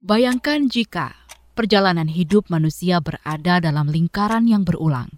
Bayangkan 0.00 0.64
jika 0.64 1.12
perjalanan 1.52 2.08
hidup 2.08 2.48
manusia 2.48 3.04
berada 3.04 3.60
dalam 3.60 3.84
lingkaran 3.84 4.48
yang 4.48 4.64
berulang. 4.64 5.12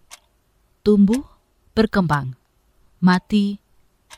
Tumbuh, 0.83 1.23
berkembang, 1.71 2.35
mati, 2.99 3.63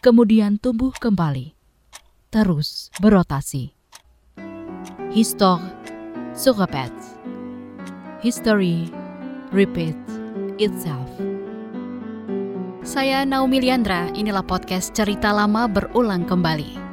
kemudian 0.00 0.56
tumbuh 0.56 0.88
kembali, 0.96 1.52
terus 2.32 2.88
berotasi. 2.96 3.76
Histoire 5.12 5.68
se. 6.32 6.48
History 8.24 8.88
repeats 9.52 10.16
itself. 10.56 11.12
Saya 12.88 13.28
Naomi 13.28 13.60
Liandra, 13.60 14.08
inilah 14.16 14.48
podcast 14.48 14.96
cerita 14.96 15.28
lama 15.28 15.68
berulang 15.68 16.24
kembali. 16.24 16.83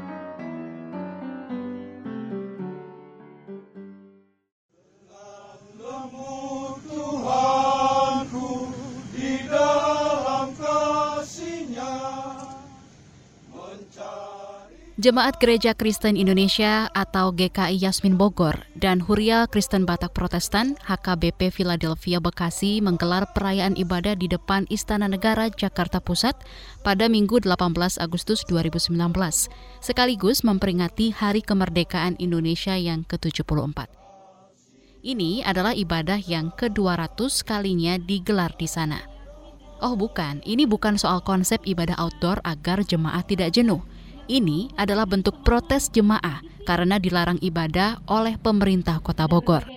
Jemaat 15.01 15.41
Gereja 15.41 15.73
Kristen 15.73 16.14
Indonesia 16.14 16.86
atau 16.93 17.33
GKI 17.33 17.82
Yasmin 17.82 18.21
Bogor 18.21 18.54
dan 18.78 19.01
Huria 19.01 19.50
Kristen 19.50 19.82
Batak 19.82 20.14
Protestan 20.14 20.77
HKBP 20.86 21.50
Philadelphia 21.50 22.21
Bekasi 22.21 22.86
menggelar 22.86 23.25
perayaan 23.33 23.74
ibadah 23.82 24.14
di 24.14 24.29
depan 24.29 24.69
Istana 24.69 25.10
Negara 25.10 25.50
Jakarta 25.50 25.97
Pusat 25.97 26.46
pada 26.86 27.10
Minggu 27.10 27.41
18 27.41 27.97
Agustus 27.97 28.46
2019 28.46 28.93
sekaligus 29.82 30.46
memperingati 30.46 31.10
Hari 31.10 31.41
Kemerdekaan 31.41 32.22
Indonesia 32.22 32.77
yang 32.77 33.02
ke-74. 33.09 33.89
Ini 35.02 35.41
adalah 35.49 35.73
ibadah 35.73 36.22
yang 36.22 36.53
ke-200 36.53 37.41
kalinya 37.41 37.97
digelar 37.97 38.53
di 38.53 38.69
sana. 38.69 39.02
Oh 39.81 39.97
bukan, 39.97 40.45
ini 40.45 40.69
bukan 40.69 41.02
soal 41.02 41.25
konsep 41.25 41.57
ibadah 41.66 41.97
outdoor 41.97 42.38
agar 42.45 42.85
jemaah 42.85 43.25
tidak 43.25 43.57
jenuh 43.57 43.81
ini 44.31 44.71
adalah 44.79 45.03
bentuk 45.03 45.43
protes 45.43 45.91
jemaah 45.91 46.39
karena 46.63 46.95
dilarang 46.95 47.35
ibadah 47.43 47.99
oleh 48.07 48.39
pemerintah 48.39 49.03
Kota 49.03 49.27
Bogor. 49.27 49.67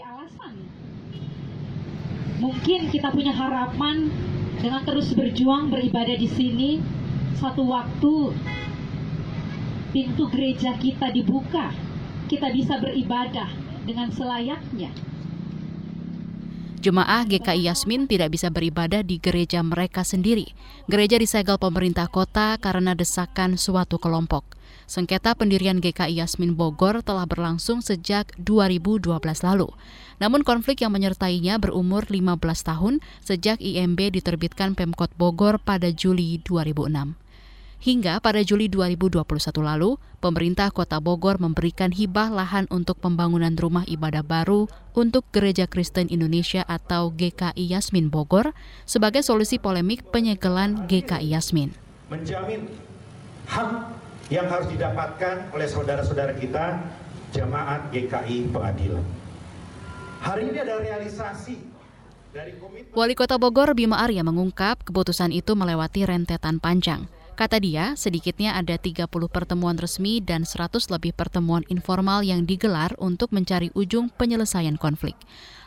Mungkin 2.39 2.95
kita 2.95 3.11
punya 3.11 3.35
harapan 3.35 4.15
dengan 4.63 4.87
terus 4.87 5.11
berjuang 5.11 5.75
beribadah 5.75 6.15
di 6.15 6.31
sini, 6.31 6.79
satu 7.35 7.67
waktu 7.67 8.15
pintu 9.91 10.31
gereja 10.31 10.79
kita 10.79 11.11
dibuka, 11.11 11.75
kita 12.31 12.55
bisa 12.55 12.79
beribadah 12.79 13.51
dengan 13.83 14.15
selayaknya. 14.15 15.14
Jemaah 16.85 17.25
GKI 17.25 17.65
Yasmin 17.73 18.05
tidak 18.05 18.37
bisa 18.37 18.53
beribadah 18.53 19.01
di 19.01 19.17
gereja 19.17 19.65
mereka 19.65 20.05
sendiri. 20.05 20.53
Gereja 20.85 21.17
disegel 21.17 21.57
pemerintah 21.57 22.13
kota 22.13 22.61
karena 22.61 22.93
desakan 22.93 23.57
suatu 23.57 23.97
kelompok. 23.97 24.45
Sengketa 24.85 25.33
pendirian 25.33 25.81
GKI 25.81 26.21
Yasmin 26.21 26.53
Bogor 26.53 27.01
telah 27.01 27.25
berlangsung 27.25 27.81
sejak 27.81 28.37
2012 28.37 29.17
lalu. 29.49 29.73
Namun 30.21 30.45
konflik 30.45 30.85
yang 30.85 30.93
menyertainya 30.93 31.57
berumur 31.57 32.05
15 32.05 32.37
tahun 32.69 33.01
sejak 33.25 33.65
IMB 33.65 34.21
diterbitkan 34.21 34.77
Pemkot 34.77 35.09
Bogor 35.17 35.57
pada 35.65 35.89
Juli 35.89 36.37
2006. 36.45 37.24
Hingga 37.83 38.23
pada 38.23 38.41
Juli 38.47 38.71
2021 38.71 39.25
lalu, 39.63 39.99
pemerintah 40.23 40.71
Kota 40.71 41.03
Bogor 41.03 41.43
memberikan 41.43 41.91
hibah 41.91 42.31
lahan 42.31 42.71
untuk 42.71 43.01
pembangunan 43.03 43.53
rumah 43.59 43.83
ibadah 43.91 44.23
baru 44.23 44.71
untuk 44.95 45.27
Gereja 45.35 45.67
Kristen 45.67 46.07
Indonesia 46.09 46.63
atau 46.65 47.11
GKI 47.11 47.65
Yasmin 47.75 48.09
Bogor 48.09 48.55
sebagai 48.87 49.21
solusi 49.27 49.59
polemik 49.59 50.07
penyegelan 50.15 50.87
GKI 50.87 51.35
Yasmin. 51.35 51.75
Menjamin 52.09 52.71
hak 53.51 53.91
yang 54.33 54.49
harus 54.49 54.71
didapatkan 54.73 55.53
oleh 55.53 55.69
saudara-saudara 55.69 56.33
kita 56.39 56.81
jemaat 57.35 57.91
GKI 57.93 58.55
Pengadilan. 58.55 59.05
Hari 60.25 60.43
ini 60.49 60.59
ada 60.63 60.81
realisasi 60.81 61.75
Wali 62.99 63.15
Kota 63.15 63.39
Bogor 63.39 63.79
Bima 63.79 64.03
Arya 64.03 64.27
mengungkap 64.27 64.83
keputusan 64.83 65.31
itu 65.31 65.55
melewati 65.55 66.03
rentetan 66.03 66.59
panjang. 66.59 67.07
Kata 67.35 67.59
dia, 67.59 67.99
sedikitnya 67.99 68.55
ada 68.55 68.79
30 68.79 69.11
pertemuan 69.27 69.75
resmi 69.75 70.23
dan 70.23 70.47
100 70.47 70.87
lebih 70.87 71.11
pertemuan 71.19 71.67
informal 71.67 72.23
yang 72.23 72.47
digelar 72.47 72.95
untuk 73.03 73.35
mencari 73.35 73.75
ujung 73.75 74.07
penyelesaian 74.15 74.79
konflik. 74.79 75.19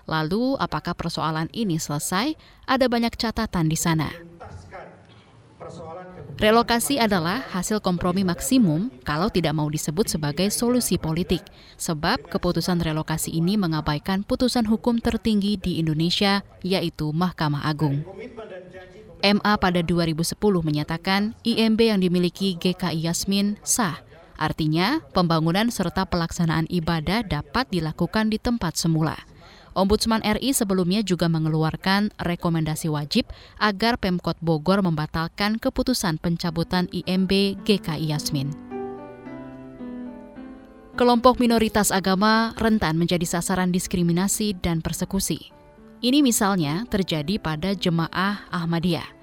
Lalu, 0.07 0.55
apakah 0.63 0.95
persoalan 0.95 1.51
ini 1.51 1.75
selesai? 1.75 2.39
Ada 2.63 2.87
banyak 2.87 3.19
catatan 3.19 3.67
di 3.67 3.75
sana. 3.75 4.07
Relokasi 6.35 6.99
adalah 6.99 7.39
hasil 7.55 7.79
kompromi 7.79 8.27
maksimum 8.27 8.91
kalau 9.07 9.31
tidak 9.31 9.55
mau 9.55 9.71
disebut 9.71 10.11
sebagai 10.11 10.51
solusi 10.51 10.99
politik, 10.99 11.39
sebab 11.79 12.27
keputusan 12.27 12.83
relokasi 12.83 13.31
ini 13.31 13.55
mengabaikan 13.55 14.27
putusan 14.27 14.67
hukum 14.67 14.99
tertinggi 14.99 15.55
di 15.55 15.79
Indonesia, 15.79 16.43
yaitu 16.59 17.15
Mahkamah 17.15 17.63
Agung. 17.63 18.03
MA 19.23 19.53
pada 19.57 19.81
2010 19.81 20.37
menyatakan 20.61 21.33
IMB 21.41 21.79
yang 21.89 21.99
dimiliki 22.03 22.53
GKI 22.59 23.09
Yasmin 23.09 23.57
sah. 23.65 24.03
Artinya, 24.37 25.01
pembangunan 25.17 25.73
serta 25.73 26.05
pelaksanaan 26.05 26.69
ibadah 26.69 27.25
dapat 27.25 27.65
dilakukan 27.73 28.29
di 28.29 28.37
tempat 28.37 28.77
semula. 28.77 29.26
Ombudsman 29.77 30.25
RI 30.25 30.57
sebelumnya 30.57 31.05
juga 31.05 31.29
mengeluarkan 31.29 32.09
rekomendasi 32.17 32.89
wajib 32.89 33.29
agar 33.61 34.01
Pemkot 34.01 34.41
Bogor 34.41 34.81
membatalkan 34.81 35.61
keputusan 35.61 36.17
pencabutan 36.17 36.89
IMB 36.89 37.61
GKI 37.61 38.09
Yasmin. 38.09 38.49
Kelompok 40.97 41.37
minoritas 41.37 41.93
agama 41.93 42.57
rentan 42.57 42.97
menjadi 42.97 43.37
sasaran 43.37 43.69
diskriminasi 43.69 44.57
dan 44.57 44.81
persekusi. 44.81 45.53
Ini 46.01 46.25
misalnya 46.25 46.89
terjadi 46.89 47.37
pada 47.37 47.77
jemaah 47.77 48.49
Ahmadiyah. 48.49 49.16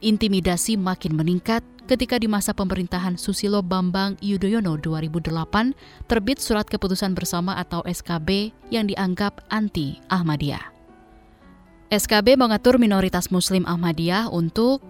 Intimidasi 0.00 0.80
makin 0.80 1.12
meningkat 1.12 1.60
ketika 1.84 2.16
di 2.16 2.24
masa 2.24 2.56
pemerintahan 2.56 3.20
Susilo 3.20 3.60
Bambang 3.60 4.16
Yudhoyono 4.24 4.80
2008 4.80 5.28
terbit 6.08 6.40
surat 6.40 6.64
keputusan 6.64 7.12
bersama 7.12 7.60
atau 7.60 7.84
SKB 7.84 8.48
yang 8.72 8.88
dianggap 8.88 9.44
anti 9.52 10.00
Ahmadiyah. 10.08 10.72
SKB 11.92 12.40
mengatur 12.40 12.80
minoritas 12.80 13.28
muslim 13.28 13.68
Ahmadiyah 13.68 14.32
untuk 14.32 14.80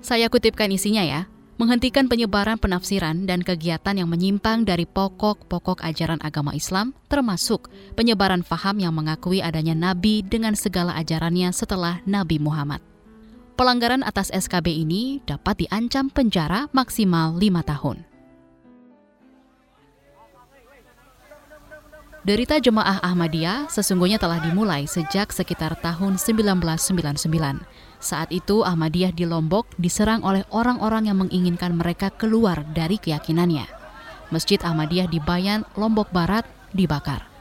saya 0.00 0.32
kutipkan 0.32 0.72
isinya 0.72 1.04
ya, 1.04 1.28
menghentikan 1.60 2.08
penyebaran 2.08 2.56
penafsiran 2.56 3.28
dan 3.28 3.44
kegiatan 3.44 3.92
yang 3.92 4.08
menyimpang 4.08 4.64
dari 4.64 4.88
pokok-pokok 4.88 5.84
ajaran 5.84 6.22
agama 6.24 6.56
Islam, 6.56 6.96
termasuk 7.12 7.68
penyebaran 7.92 8.40
faham 8.40 8.80
yang 8.80 8.96
mengakui 8.96 9.44
adanya 9.44 9.76
nabi 9.76 10.24
dengan 10.24 10.56
segala 10.56 10.96
ajarannya 10.96 11.52
setelah 11.52 12.00
Nabi 12.08 12.40
Muhammad. 12.40 12.95
Pelanggaran 13.56 14.04
atas 14.04 14.28
SKB 14.36 14.84
ini 14.84 15.24
dapat 15.24 15.64
diancam 15.64 16.12
penjara 16.12 16.68
maksimal 16.76 17.40
lima 17.40 17.64
tahun. 17.64 18.04
Derita 22.20 22.60
jemaah 22.60 23.00
Ahmadiyah 23.00 23.72
sesungguhnya 23.72 24.20
telah 24.20 24.44
dimulai 24.44 24.84
sejak 24.84 25.32
sekitar 25.32 25.72
tahun 25.80 26.20
1999. 26.20 27.32
Saat 27.96 28.28
itu 28.28 28.60
Ahmadiyah 28.60 29.16
di 29.16 29.24
Lombok 29.24 29.72
diserang 29.80 30.20
oleh 30.20 30.44
orang-orang 30.52 31.08
yang 31.08 31.24
menginginkan 31.24 31.72
mereka 31.80 32.12
keluar 32.12 32.60
dari 32.76 33.00
keyakinannya. 33.00 33.64
Masjid 34.28 34.60
Ahmadiyah 34.60 35.08
di 35.08 35.16
Bayan, 35.16 35.64
Lombok 35.80 36.12
Barat 36.12 36.44
dibakar. 36.76 37.35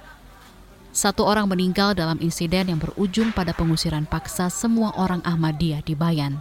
Satu 0.96 1.28
orang 1.28 1.52
meninggal 1.52 1.92
dalam 1.92 2.16
insiden 2.24 2.72
yang 2.72 2.80
berujung 2.80 3.36
pada 3.36 3.52
pengusiran 3.52 4.08
paksa 4.08 4.48
semua 4.48 4.96
orang 4.96 5.20
Ahmadiyah 5.28 5.84
di 5.84 5.92
Bayan. 5.92 6.40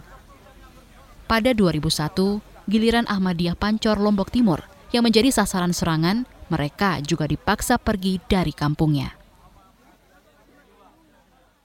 Pada 1.27 1.51
2001, 1.51 2.39
giliran 2.71 3.03
Ahmadiyah 3.11 3.59
Pancor 3.59 3.99
Lombok 3.99 4.31
Timur 4.31 4.63
yang 4.95 5.03
menjadi 5.03 5.27
sasaran 5.27 5.75
serangan 5.75 6.23
mereka 6.47 7.03
juga 7.03 7.27
dipaksa 7.27 7.75
pergi 7.75 8.23
dari 8.31 8.55
kampungnya. 8.55 9.11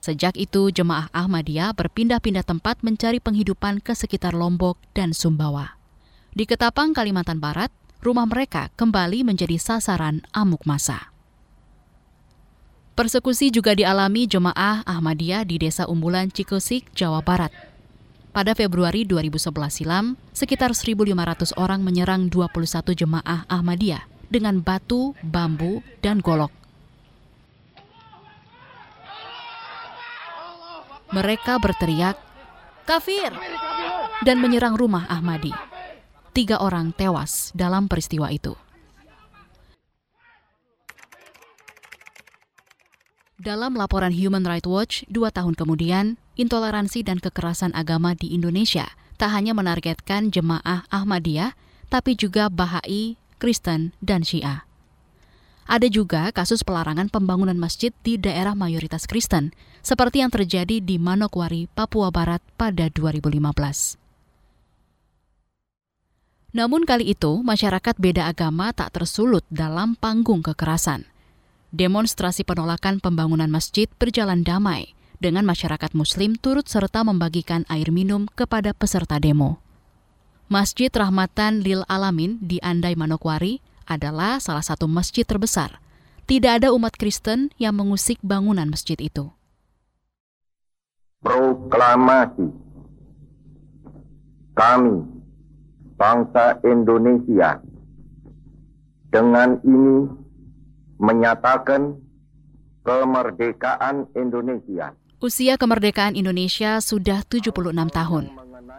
Sejak 0.02 0.34
itu, 0.34 0.74
jemaah 0.74 1.06
Ahmadiyah 1.14 1.70
berpindah-pindah 1.78 2.42
tempat 2.42 2.82
mencari 2.82 3.22
penghidupan 3.22 3.86
ke 3.86 3.94
sekitar 3.94 4.34
Lombok 4.34 4.82
dan 4.98 5.14
Sumbawa. 5.14 5.78
Di 6.34 6.42
Ketapang, 6.42 6.90
Kalimantan 6.90 7.38
Barat, 7.38 7.70
rumah 8.02 8.26
mereka 8.26 8.74
kembali 8.74 9.22
menjadi 9.22 9.62
sasaran 9.62 10.26
amuk 10.34 10.66
masa. 10.66 11.09
Persekusi 13.00 13.48
juga 13.48 13.72
dialami 13.72 14.28
jemaah 14.28 14.84
Ahmadiyah 14.84 15.48
di 15.48 15.56
Desa 15.56 15.88
Umbulan 15.88 16.28
Cikusik, 16.28 16.92
Jawa 16.92 17.24
Barat. 17.24 17.48
Pada 18.28 18.52
Februari 18.52 19.08
2011 19.08 19.72
silam, 19.72 20.20
sekitar 20.36 20.76
1.500 20.76 21.56
orang 21.56 21.80
menyerang 21.80 22.28
21 22.28 22.92
jemaah 22.92 23.48
Ahmadiyah 23.48 24.04
dengan 24.28 24.60
batu, 24.60 25.16
bambu, 25.24 25.80
dan 26.04 26.20
golok. 26.20 26.52
Mereka 31.16 31.56
berteriak, 31.56 32.20
"Kafir!" 32.84 33.32
dan 34.28 34.44
menyerang 34.44 34.76
rumah 34.76 35.08
Ahmadi. 35.08 35.56
Tiga 36.36 36.60
orang 36.60 36.92
tewas 36.92 37.48
dalam 37.56 37.88
peristiwa 37.88 38.28
itu. 38.28 38.52
Dalam 43.40 43.72
laporan 43.72 44.12
Human 44.12 44.44
Rights 44.44 44.68
Watch 44.68 44.94
dua 45.08 45.32
tahun 45.32 45.56
kemudian, 45.56 46.20
intoleransi 46.36 47.00
dan 47.00 47.24
kekerasan 47.24 47.72
agama 47.72 48.12
di 48.12 48.36
Indonesia 48.36 48.84
tak 49.16 49.32
hanya 49.32 49.56
menargetkan 49.56 50.28
jemaah 50.28 50.84
Ahmadiyah, 50.92 51.56
tapi 51.88 52.20
juga 52.20 52.52
Bahai, 52.52 53.16
Kristen, 53.40 53.96
dan 54.04 54.28
Syiah. 54.28 54.68
Ada 55.64 55.88
juga 55.88 56.28
kasus 56.36 56.60
pelarangan 56.60 57.08
pembangunan 57.08 57.56
masjid 57.56 57.96
di 58.04 58.20
daerah 58.20 58.52
mayoritas 58.52 59.08
Kristen, 59.08 59.56
seperti 59.80 60.20
yang 60.20 60.28
terjadi 60.28 60.76
di 60.84 61.00
Manokwari, 61.00 61.64
Papua 61.72 62.12
Barat 62.12 62.44
pada 62.60 62.92
2015. 62.92 63.96
Namun 66.52 66.84
kali 66.84 67.16
itu, 67.16 67.40
masyarakat 67.40 67.96
beda 67.96 68.28
agama 68.28 68.76
tak 68.76 69.00
tersulut 69.00 69.48
dalam 69.48 69.96
panggung 69.96 70.44
kekerasan 70.44 71.08
demonstrasi 71.70 72.42
penolakan 72.42 72.98
pembangunan 72.98 73.50
masjid 73.50 73.86
berjalan 73.98 74.42
damai 74.42 74.94
dengan 75.22 75.46
masyarakat 75.46 75.92
muslim 75.94 76.34
turut 76.34 76.66
serta 76.66 77.06
membagikan 77.06 77.68
air 77.70 77.94
minum 77.94 78.26
kepada 78.34 78.74
peserta 78.74 79.20
demo. 79.22 79.62
Masjid 80.50 80.90
Rahmatan 80.90 81.62
Lil 81.62 81.86
Alamin 81.86 82.42
di 82.42 82.58
Andai 82.58 82.98
Manokwari 82.98 83.62
adalah 83.86 84.42
salah 84.42 84.66
satu 84.66 84.90
masjid 84.90 85.22
terbesar. 85.22 85.78
Tidak 86.26 86.62
ada 86.62 86.74
umat 86.74 86.98
Kristen 86.98 87.54
yang 87.58 87.78
mengusik 87.78 88.18
bangunan 88.22 88.66
masjid 88.66 88.98
itu. 88.98 89.30
Proklamasi 91.22 92.50
Kami, 94.54 94.96
bangsa 95.94 96.58
Indonesia, 96.66 97.62
dengan 99.10 99.58
ini 99.62 100.19
menyatakan 101.00 101.96
kemerdekaan 102.84 104.12
Indonesia. 104.12 104.92
Usia 105.20 105.56
kemerdekaan 105.56 106.16
Indonesia 106.16 106.80
sudah 106.80 107.24
76 107.24 107.72
tahun. 107.72 108.24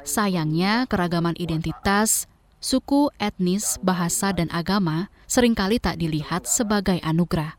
Sayangnya, 0.02 0.90
keragaman 0.90 1.38
identitas, 1.38 2.26
suku, 2.62 3.10
etnis, 3.22 3.78
bahasa, 3.82 4.34
dan 4.34 4.50
agama 4.54 5.10
sering 5.30 5.54
kali 5.54 5.78
tak 5.78 6.02
dilihat 6.02 6.50
sebagai 6.50 6.98
anugerah. 7.02 7.58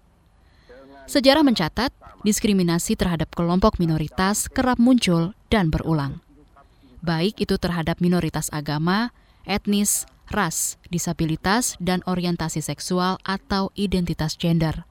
Sejarah 1.07 1.43
mencatat, 1.43 1.91
diskriminasi 2.23 2.95
terhadap 2.95 3.35
kelompok 3.35 3.83
minoritas 3.83 4.47
kerap 4.47 4.79
muncul 4.79 5.35
dan 5.51 5.71
berulang. 5.71 6.23
Baik 7.03 7.43
itu 7.43 7.59
terhadap 7.59 7.99
minoritas 7.99 8.47
agama, 8.55 9.11
etnis, 9.43 10.07
ras, 10.33 10.81
disabilitas, 10.91 11.79
dan 11.79 12.03
orientasi 12.09 12.59
seksual 12.65 13.23
atau 13.23 13.71
identitas 13.79 14.35
gender. 14.35 14.89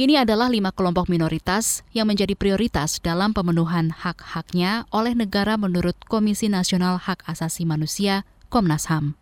Ini 0.00 0.24
adalah 0.24 0.48
lima 0.48 0.72
kelompok 0.72 1.12
minoritas 1.12 1.84
yang 1.92 2.08
menjadi 2.08 2.32
prioritas 2.32 3.04
dalam 3.04 3.36
pemenuhan 3.36 3.92
hak-haknya 3.92 4.88
oleh 4.88 5.12
negara 5.12 5.60
menurut 5.60 5.92
Komisi 6.08 6.48
Nasional 6.48 6.96
Hak 6.96 7.20
Asasi 7.28 7.68
Manusia, 7.68 8.24
Komnas 8.48 8.88
HAM. 8.88 9.19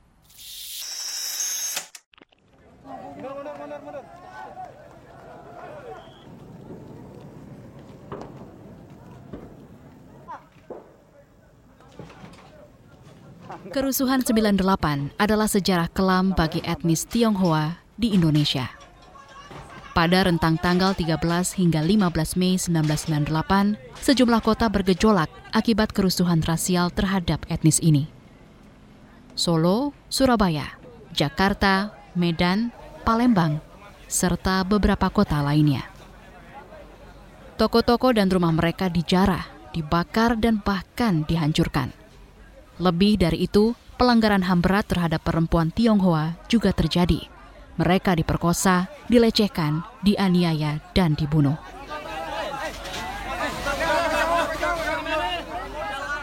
Kerusuhan 13.66 14.22
98 14.22 15.18
adalah 15.18 15.50
sejarah 15.50 15.90
kelam 15.90 16.30
bagi 16.30 16.62
etnis 16.62 17.02
Tionghoa 17.10 17.82
di 17.98 18.14
Indonesia. 18.14 18.70
Pada 19.98 20.30
rentang 20.30 20.54
tanggal 20.62 20.94
13 20.94 21.18
hingga 21.58 21.82
15 21.82 22.38
Mei 22.38 22.54
1998, 22.54 23.74
sejumlah 23.98 24.42
kota 24.46 24.70
bergejolak 24.70 25.26
akibat 25.50 25.90
kerusuhan 25.90 26.38
rasial 26.46 26.94
terhadap 26.94 27.42
etnis 27.50 27.82
ini. 27.82 28.06
Solo, 29.34 29.90
Surabaya, 30.06 30.78
Jakarta, 31.10 31.90
Medan, 32.14 32.70
Palembang, 33.02 33.58
serta 34.06 34.62
beberapa 34.62 35.10
kota 35.10 35.42
lainnya. 35.42 35.82
Toko-toko 37.58 38.14
dan 38.14 38.30
rumah 38.30 38.54
mereka 38.54 38.86
dijarah, 38.86 39.50
dibakar, 39.74 40.38
dan 40.38 40.62
bahkan 40.62 41.26
dihancurkan. 41.26 41.90
Lebih 42.78 43.18
dari 43.18 43.50
itu, 43.50 43.74
pelanggaran 43.98 44.46
HAM 44.46 44.62
berat 44.62 44.86
terhadap 44.86 45.26
perempuan 45.26 45.74
Tionghoa 45.74 46.38
juga 46.46 46.70
terjadi. 46.70 47.26
Mereka 47.78 48.14
diperkosa, 48.18 48.86
dilecehkan, 49.10 49.82
dianiaya, 50.06 50.78
dan 50.94 51.18
dibunuh. 51.18 51.58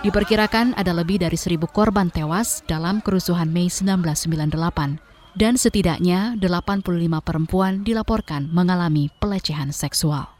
Diperkirakan 0.04 0.78
ada 0.78 0.94
lebih 0.94 1.18
dari 1.18 1.34
seribu 1.34 1.66
korban 1.66 2.14
tewas 2.14 2.62
dalam 2.70 3.02
kerusuhan 3.02 3.50
Mei 3.50 3.68
1998 3.68 5.02
dan 5.36 5.58
setidaknya 5.58 6.38
85 6.38 6.94
perempuan 7.26 7.82
dilaporkan 7.82 8.48
mengalami 8.54 9.10
pelecehan 9.18 9.74
seksual. 9.74 10.35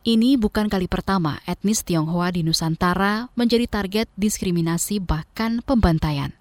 Ini 0.00 0.40
bukan 0.40 0.72
kali 0.72 0.88
pertama 0.88 1.44
etnis 1.44 1.84
Tionghoa 1.84 2.32
di 2.32 2.40
Nusantara 2.40 3.28
menjadi 3.36 3.68
target 3.68 4.08
diskriminasi 4.16 4.96
bahkan 4.96 5.60
pembantaian. 5.60 6.32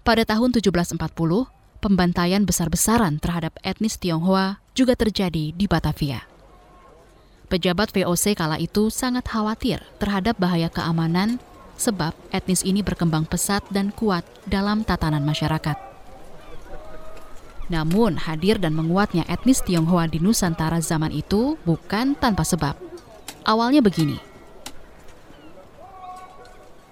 Pada 0.00 0.24
tahun 0.24 0.56
1740, 0.56 0.96
pembantaian 1.84 2.40
besar-besaran 2.48 3.20
terhadap 3.20 3.60
etnis 3.60 4.00
Tionghoa 4.00 4.64
juga 4.72 4.96
terjadi 4.96 5.52
di 5.52 5.68
Batavia. 5.68 6.24
Pejabat 7.52 7.92
VOC 7.92 8.32
kala 8.32 8.56
itu 8.56 8.88
sangat 8.88 9.28
khawatir 9.28 9.84
terhadap 10.00 10.40
bahaya 10.40 10.72
keamanan 10.72 11.44
sebab 11.76 12.16
etnis 12.32 12.64
ini 12.64 12.80
berkembang 12.80 13.28
pesat 13.28 13.60
dan 13.68 13.92
kuat 13.92 14.24
dalam 14.48 14.80
tatanan 14.88 15.28
masyarakat. 15.28 15.89
Namun, 17.70 18.18
hadir 18.18 18.58
dan 18.58 18.74
menguatnya 18.74 19.22
etnis 19.30 19.62
Tionghoa 19.62 20.10
di 20.10 20.18
Nusantara 20.18 20.82
zaman 20.82 21.14
itu 21.14 21.54
bukan 21.62 22.18
tanpa 22.18 22.42
sebab. 22.42 22.74
Awalnya 23.46 23.80
begini. 23.80 24.18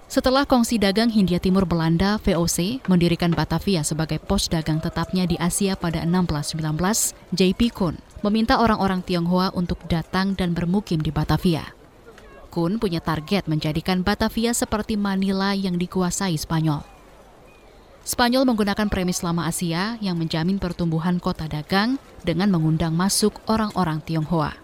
Setelah 0.09 0.41
kongsi 0.41 0.81
dagang 0.81 1.13
Hindia 1.13 1.37
Timur 1.37 1.69
Belanda 1.69 2.17
VOC 2.25 2.81
mendirikan 2.89 3.29
Batavia 3.29 3.85
sebagai 3.85 4.17
pos 4.17 4.49
dagang 4.49 4.81
tetapnya 4.81 5.29
di 5.29 5.37
Asia 5.37 5.77
pada 5.77 6.01
1619, 6.01 7.13
JP 7.29 7.61
Kun 7.69 7.93
meminta 8.25 8.57
orang-orang 8.57 9.05
Tionghoa 9.05 9.53
untuk 9.53 9.77
datang 9.85 10.33
dan 10.33 10.57
bermukim 10.57 10.97
di 10.97 11.13
Batavia. 11.13 11.77
Kun 12.49 12.81
punya 12.81 13.05
target 13.05 13.45
menjadikan 13.45 14.01
Batavia 14.01 14.57
seperti 14.57 14.97
Manila 14.97 15.53
yang 15.53 15.77
dikuasai 15.77 16.33
Spanyol. 16.41 16.98
Spanyol 18.07 18.47
menggunakan 18.47 18.87
premis 18.87 19.21
lama 19.21 19.45
Asia 19.45 19.99
yang 19.99 20.15
menjamin 20.17 20.57
pertumbuhan 20.57 21.19
kota 21.19 21.45
dagang 21.45 22.01
dengan 22.23 22.49
mengundang 22.49 22.95
masuk 22.95 23.37
orang-orang 23.45 24.01
Tionghoa. 24.03 24.55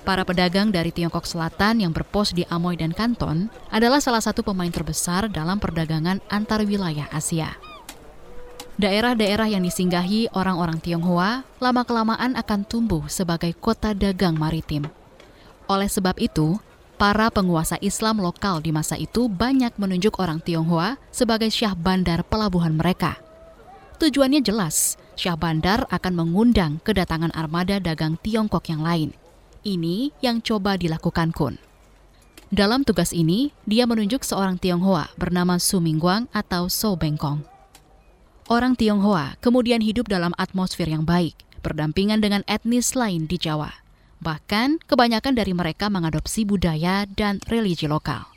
Para 0.00 0.24
pedagang 0.24 0.72
dari 0.72 0.90
Tiongkok 0.90 1.28
Selatan 1.28 1.84
yang 1.84 1.92
berpos 1.92 2.32
di 2.32 2.48
Amoy 2.48 2.80
dan 2.80 2.96
Kanton 2.96 3.52
adalah 3.68 4.00
salah 4.00 4.24
satu 4.24 4.40
pemain 4.40 4.72
terbesar 4.72 5.28
dalam 5.28 5.60
perdagangan 5.60 6.24
antar 6.32 6.64
wilayah 6.64 7.06
Asia. 7.12 7.54
Daerah-daerah 8.80 9.52
yang 9.52 9.60
disinggahi 9.60 10.32
orang-orang 10.32 10.80
Tionghoa 10.80 11.44
lama-kelamaan 11.60 12.32
akan 12.32 12.64
tumbuh 12.64 13.04
sebagai 13.12 13.52
kota 13.52 13.92
dagang 13.92 14.40
maritim. 14.40 14.88
Oleh 15.68 15.86
sebab 15.86 16.16
itu, 16.16 16.56
Para 17.00 17.32
penguasa 17.32 17.80
Islam 17.80 18.20
lokal 18.20 18.60
di 18.60 18.76
masa 18.76 18.92
itu 18.92 19.24
banyak 19.24 19.72
menunjuk 19.80 20.20
orang 20.20 20.36
Tionghoa 20.36 21.00
sebagai 21.08 21.48
syah 21.48 21.72
bandar 21.72 22.20
pelabuhan 22.28 22.76
mereka. 22.76 23.16
Tujuannya 23.96 24.44
jelas, 24.44 25.00
syah 25.16 25.32
bandar 25.32 25.88
akan 25.88 26.12
mengundang 26.12 26.76
kedatangan 26.84 27.32
armada 27.32 27.80
dagang 27.80 28.20
Tiongkok 28.20 28.68
yang 28.68 28.84
lain. 28.84 29.16
Ini 29.64 30.12
yang 30.20 30.44
coba 30.44 30.76
dilakukan 30.76 31.32
Kun. 31.32 31.56
Dalam 32.52 32.84
tugas 32.84 33.16
ini, 33.16 33.56
dia 33.64 33.88
menunjuk 33.88 34.20
seorang 34.20 34.60
Tionghoa 34.60 35.08
bernama 35.16 35.56
Su 35.56 35.80
Mingguang 35.80 36.28
atau 36.36 36.68
So 36.68 37.00
Bengkong. 37.00 37.40
Orang 38.52 38.76
Tionghoa 38.76 39.40
kemudian 39.40 39.80
hidup 39.80 40.04
dalam 40.04 40.36
atmosfer 40.36 40.84
yang 40.84 41.08
baik, 41.08 41.32
berdampingan 41.64 42.20
dengan 42.20 42.44
etnis 42.44 42.92
lain 42.92 43.24
di 43.24 43.40
Jawa. 43.40 43.79
Bahkan, 44.20 44.84
kebanyakan 44.84 45.32
dari 45.32 45.56
mereka 45.56 45.88
mengadopsi 45.88 46.44
budaya 46.44 47.08
dan 47.08 47.40
religi 47.48 47.88
lokal. 47.88 48.28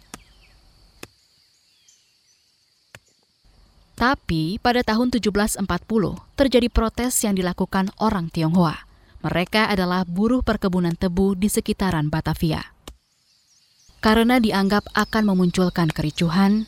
Tapi 3.94 4.58
pada 4.58 4.82
tahun 4.82 5.14
1740 5.14 5.64
terjadi 6.36 6.68
protes 6.68 7.14
yang 7.24 7.38
dilakukan 7.38 7.94
orang 8.02 8.28
Tionghoa. 8.34 8.90
Mereka 9.24 9.72
adalah 9.72 10.04
buruh 10.04 10.44
perkebunan 10.44 11.00
tebu 11.00 11.40
di 11.40 11.48
sekitaran 11.48 12.12
Batavia. 12.12 12.60
Karena 14.04 14.36
dianggap 14.44 14.92
akan 14.92 15.24
memunculkan 15.32 15.88
kericuhan, 15.88 16.68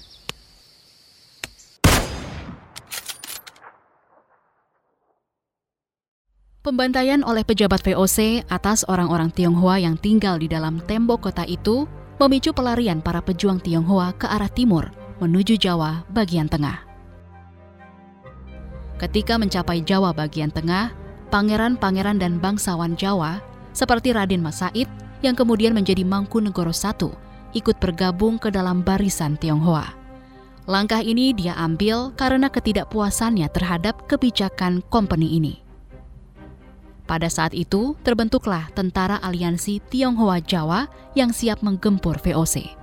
Pembantaian 6.65 7.21
oleh 7.21 7.45
pejabat 7.45 7.85
VOC 7.85 8.41
atas 8.49 8.81
orang-orang 8.89 9.29
Tionghoa 9.29 9.77
yang 9.77 10.01
tinggal 10.01 10.41
di 10.41 10.49
dalam 10.49 10.81
tembok 10.89 11.29
kota 11.29 11.45
itu 11.45 11.85
memicu 12.17 12.57
pelarian 12.57 13.05
para 13.05 13.21
pejuang 13.21 13.61
Tionghoa 13.61 14.17
ke 14.17 14.25
arah 14.25 14.49
timur 14.49 14.89
menuju 15.21 15.61
Jawa 15.61 16.01
bagian 16.09 16.49
tengah. 16.49 16.81
Ketika 18.97 19.37
mencapai 19.37 19.85
Jawa 19.85 20.09
bagian 20.09 20.49
tengah, 20.49 20.89
pangeran-pangeran 21.29 22.17
dan 22.17 22.41
bangsawan 22.41 22.97
Jawa 22.97 23.45
seperti 23.69 24.17
Raden 24.17 24.41
Mas 24.41 24.57
Said 24.57 24.89
yang 25.21 25.37
kemudian 25.37 25.77
menjadi 25.77 26.01
Mangkunegoro 26.01 26.73
I 26.73 27.61
ikut 27.61 27.77
bergabung 27.77 28.41
ke 28.41 28.49
dalam 28.49 28.81
barisan 28.81 29.37
Tionghoa. 29.37 29.93
Langkah 30.65 31.05
ini 31.05 31.29
dia 31.29 31.53
ambil 31.61 32.09
karena 32.17 32.49
ketidakpuasannya 32.49 33.53
terhadap 33.53 34.09
kebijakan 34.09 34.81
kompeni 34.89 35.37
ini. 35.37 35.64
Pada 37.05 37.29
saat 37.29 37.53
itu, 37.53 37.93
terbentuklah 38.01 38.65
Tentara 38.73 39.21
Aliansi 39.21 39.77
Tionghoa 39.93 40.41
Jawa 40.41 40.89
yang 41.13 41.29
siap 41.29 41.61
menggempur 41.61 42.17
VOC. 42.17 42.73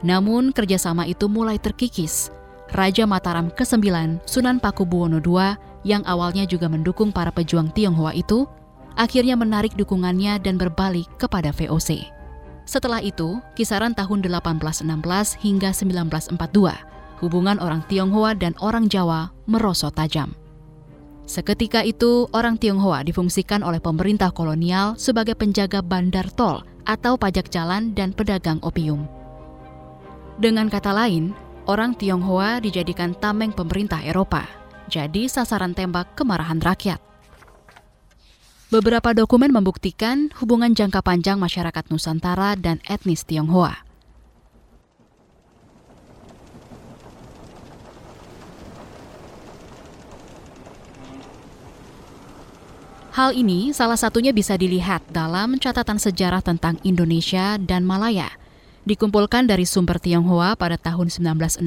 Namun, 0.00 0.50
kerjasama 0.50 1.04
itu 1.04 1.28
mulai 1.28 1.60
terkikis. 1.60 2.32
Raja 2.72 3.04
Mataram 3.04 3.52
ke-9, 3.52 3.84
Sunan 4.24 4.56
Pakubuwono 4.56 5.20
II, 5.20 5.54
yang 5.84 6.00
awalnya 6.08 6.48
juga 6.48 6.72
mendukung 6.72 7.12
para 7.12 7.28
pejuang 7.28 7.68
Tionghoa 7.76 8.16
itu, 8.16 8.48
akhirnya 8.96 9.36
menarik 9.36 9.76
dukungannya 9.76 10.40
dan 10.40 10.56
berbalik 10.56 11.04
kepada 11.20 11.52
VOC. 11.52 12.08
Setelah 12.64 13.04
itu, 13.04 13.44
kisaran 13.52 13.92
tahun 13.92 14.24
1816 14.24 14.88
hingga 15.36 15.70
1942, 15.76 16.40
hubungan 17.20 17.60
orang 17.60 17.84
Tionghoa 17.92 18.32
dan 18.32 18.56
orang 18.64 18.88
Jawa 18.88 19.36
merosot 19.44 19.92
tajam. 19.92 20.32
Seketika 21.22 21.86
itu, 21.86 22.26
orang 22.34 22.58
Tionghoa 22.58 23.06
difungsikan 23.06 23.62
oleh 23.62 23.78
pemerintah 23.78 24.34
kolonial 24.34 24.98
sebagai 24.98 25.38
penjaga 25.38 25.78
bandar 25.80 26.26
tol 26.34 26.66
atau 26.82 27.14
pajak 27.14 27.46
jalan 27.48 27.94
dan 27.94 28.10
pedagang 28.10 28.58
opium. 28.66 29.06
Dengan 30.42 30.66
kata 30.66 30.90
lain, 30.90 31.30
orang 31.70 31.94
Tionghoa 31.94 32.58
dijadikan 32.58 33.14
tameng 33.14 33.54
pemerintah 33.54 34.02
Eropa, 34.02 34.50
jadi 34.90 35.30
sasaran 35.30 35.78
tembak 35.78 36.18
kemarahan 36.18 36.58
rakyat. 36.58 36.98
Beberapa 38.72 39.12
dokumen 39.12 39.52
membuktikan 39.52 40.32
hubungan 40.40 40.72
jangka 40.72 41.04
panjang 41.04 41.36
masyarakat 41.36 41.92
Nusantara 41.92 42.56
dan 42.56 42.80
etnis 42.88 43.22
Tionghoa. 43.28 43.91
Hal 53.12 53.36
ini 53.36 53.76
salah 53.76 54.00
satunya 54.00 54.32
bisa 54.32 54.56
dilihat 54.56 55.04
dalam 55.12 55.60
catatan 55.60 56.00
sejarah 56.00 56.40
tentang 56.40 56.80
Indonesia 56.80 57.60
dan 57.60 57.84
Malaya, 57.84 58.32
dikumpulkan 58.88 59.44
dari 59.44 59.68
sumber 59.68 60.00
Tionghoa 60.00 60.56
pada 60.56 60.80
tahun 60.80 61.12
1960 61.12 61.60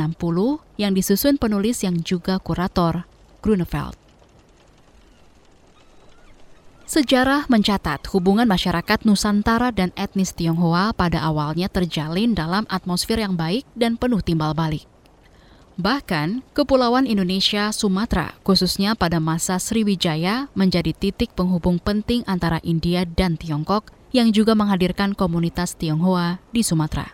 yang 0.81 0.97
disusun 0.97 1.37
penulis 1.37 1.85
yang 1.85 2.01
juga 2.01 2.41
kurator, 2.41 3.05
Grunewald. 3.45 3.93
Sejarah 6.89 7.45
mencatat 7.45 8.09
hubungan 8.09 8.49
masyarakat 8.49 9.05
Nusantara 9.05 9.69
dan 9.69 9.93
etnis 9.93 10.33
Tionghoa 10.33 10.97
pada 10.97 11.21
awalnya 11.21 11.69
terjalin 11.69 12.33
dalam 12.33 12.65
atmosfer 12.73 13.21
yang 13.21 13.37
baik 13.37 13.69
dan 13.77 14.01
penuh 14.01 14.25
timbal 14.25 14.57
balik. 14.57 14.94
Bahkan, 15.75 16.39
Kepulauan 16.55 17.03
Indonesia 17.03 17.67
Sumatera, 17.75 18.31
khususnya 18.47 18.95
pada 18.95 19.19
masa 19.19 19.59
Sriwijaya, 19.59 20.47
menjadi 20.55 20.95
titik 20.95 21.35
penghubung 21.35 21.83
penting 21.83 22.23
antara 22.31 22.63
India 22.63 23.03
dan 23.03 23.35
Tiongkok 23.35 23.91
yang 24.15 24.31
juga 24.31 24.55
menghadirkan 24.55 25.11
komunitas 25.11 25.75
Tionghoa 25.75 26.39
di 26.55 26.63
Sumatera. 26.63 27.11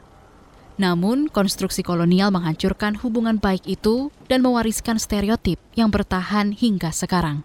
Namun, 0.77 1.25
konstruksi 1.33 1.81
kolonial 1.81 2.29
menghancurkan 2.29 3.01
hubungan 3.01 3.41
baik 3.41 3.65
itu 3.65 4.13
dan 4.29 4.45
mewariskan 4.45 5.01
stereotip 5.01 5.57
yang 5.73 5.89
bertahan 5.89 6.53
hingga 6.53 6.93
sekarang. 6.93 7.41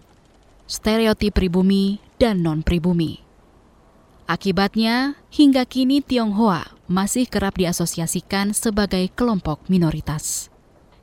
Stereotip 0.69 1.33
pribumi 1.33 1.97
dan 2.21 2.45
non-pribumi. 2.45 3.25
Akibatnya, 4.29 5.17
hingga 5.33 5.65
kini 5.65 6.05
Tionghoa 6.05 6.77
masih 6.85 7.25
kerap 7.25 7.57
diasosiasikan 7.57 8.53
sebagai 8.53 9.09
kelompok 9.17 9.65
minoritas. 9.65 10.53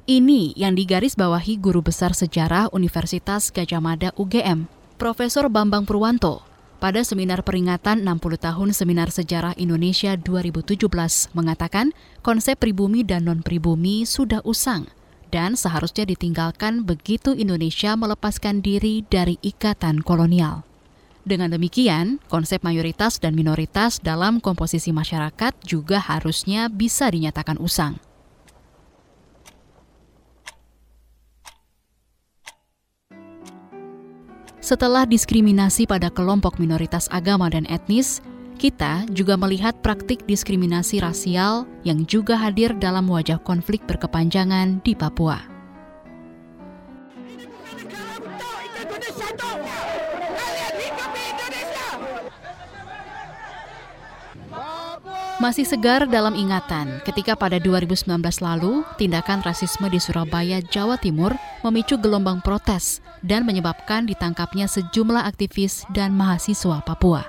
Ini 0.05 0.53
yang 0.53 0.77
digarisbawahi 0.77 1.57
guru 1.65 1.81
besar 1.81 2.13
sejarah 2.13 2.69
Universitas 2.77 3.49
Gajah 3.49 3.81
Mada 3.81 4.13
UGM, 4.21 4.69
Profesor 5.01 5.49
Bambang 5.49 5.89
Purwanto, 5.89 6.45
pada 6.77 7.01
seminar 7.01 7.41
peringatan 7.41 8.05
60 8.05 8.37
tahun 8.37 8.77
Seminar 8.77 9.09
Sejarah 9.09 9.57
Indonesia 9.57 10.13
2017 10.21 10.93
mengatakan 11.33 11.97
konsep 12.21 12.61
pribumi 12.61 13.01
dan 13.01 13.25
non-pribumi 13.25 14.05
sudah 14.05 14.45
usang 14.45 14.93
dan 15.33 15.57
seharusnya 15.57 16.05
ditinggalkan 16.05 16.85
begitu 16.85 17.33
Indonesia 17.33 17.97
melepaskan 17.97 18.61
diri 18.61 19.09
dari 19.09 19.41
ikatan 19.41 20.05
kolonial. 20.05 20.69
Dengan 21.25 21.49
demikian, 21.49 22.21
konsep 22.29 22.61
mayoritas 22.61 23.25
dan 23.25 23.33
minoritas 23.33 24.05
dalam 24.05 24.45
komposisi 24.45 24.93
masyarakat 24.93 25.57
juga 25.65 25.97
harusnya 25.97 26.69
bisa 26.69 27.09
dinyatakan 27.09 27.57
usang. 27.57 27.97
Setelah 34.65 35.05
diskriminasi 35.05 35.85
pada 35.85 36.09
kelompok 36.09 36.57
minoritas 36.57 37.05
agama 37.13 37.53
dan 37.53 37.69
etnis, 37.69 38.25
kita 38.57 39.05
juga 39.13 39.37
melihat 39.37 39.77
praktik 39.85 40.25
diskriminasi 40.25 41.05
rasial 41.05 41.69
yang 41.85 42.09
juga 42.09 42.33
hadir 42.41 42.73
dalam 42.81 43.05
wajah 43.13 43.37
konflik 43.45 43.85
berkepanjangan 43.85 44.81
di 44.81 44.97
Papua. 44.97 45.54
Masih 55.45 55.69
segar 55.69 56.09
dalam 56.09 56.33
ingatan 56.33 57.05
ketika 57.05 57.37
pada 57.37 57.61
2019 57.61 58.09
lalu 58.41 58.81
tindakan 58.97 59.45
rasisme 59.45 59.93
di 59.93 60.01
Surabaya, 60.01 60.65
Jawa 60.65 60.97
Timur 60.97 61.37
memicu 61.61 62.01
gelombang 62.01 62.41
protes 62.41 63.05
dan 63.21 63.45
menyebabkan 63.45 64.09
ditangkapnya 64.09 64.65
sejumlah 64.65 65.21
aktivis 65.21 65.85
dan 65.93 66.17
mahasiswa 66.17 66.81
Papua. 66.81 67.29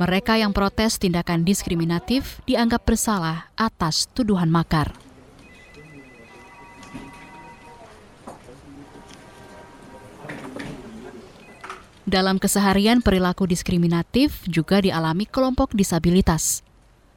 Mereka 0.00 0.40
yang 0.40 0.56
protes 0.56 0.96
tindakan 0.96 1.44
diskriminatif 1.44 2.40
dianggap 2.48 2.88
bersalah 2.88 3.52
atas 3.60 4.08
tuduhan 4.16 4.48
makar. 4.48 5.03
Dalam 12.04 12.36
keseharian, 12.36 13.00
perilaku 13.00 13.48
diskriminatif 13.48 14.44
juga 14.44 14.84
dialami 14.84 15.24
kelompok 15.24 15.72
disabilitas. 15.72 16.60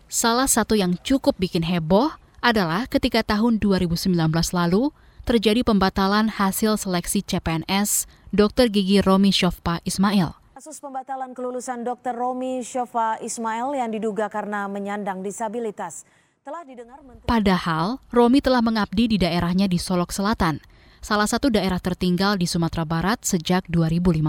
Salah 0.08 0.48
satu 0.48 0.80
yang 0.80 0.96
cukup 1.04 1.36
bikin 1.36 1.68
heboh 1.68 2.16
adalah 2.40 2.88
ketika 2.88 3.20
tahun 3.20 3.60
2019 3.60 4.16
lalu 4.56 4.96
terjadi 5.28 5.68
pembatalan 5.68 6.32
hasil 6.32 6.80
seleksi 6.80 7.20
CPNS 7.20 8.08
Dr. 8.32 8.72
Gigi 8.72 9.04
Romi 9.04 9.36
Shofpa 9.36 9.84
Ismail. 9.84 10.32
Kasus 10.56 10.80
pembatalan 10.80 11.36
kelulusan 11.36 11.84
Dr. 11.84 12.16
Romi 12.16 12.64
Shofa 12.64 13.20
Ismail 13.20 13.76
yang 13.76 13.92
diduga 13.92 14.32
karena 14.32 14.72
menyandang 14.72 15.20
disabilitas 15.20 16.08
telah 16.48 16.64
didengar 16.64 17.04
Menteri... 17.04 17.28
Padahal 17.28 18.00
Romi 18.08 18.40
telah 18.40 18.64
mengabdi 18.64 19.12
di 19.12 19.18
daerahnya 19.20 19.68
di 19.68 19.76
Solok 19.76 20.16
Selatan, 20.16 20.64
salah 21.08 21.24
satu 21.24 21.48
daerah 21.48 21.80
tertinggal 21.80 22.36
di 22.36 22.44
Sumatera 22.44 22.84
Barat 22.84 23.24
sejak 23.24 23.64
2015. 23.72 24.28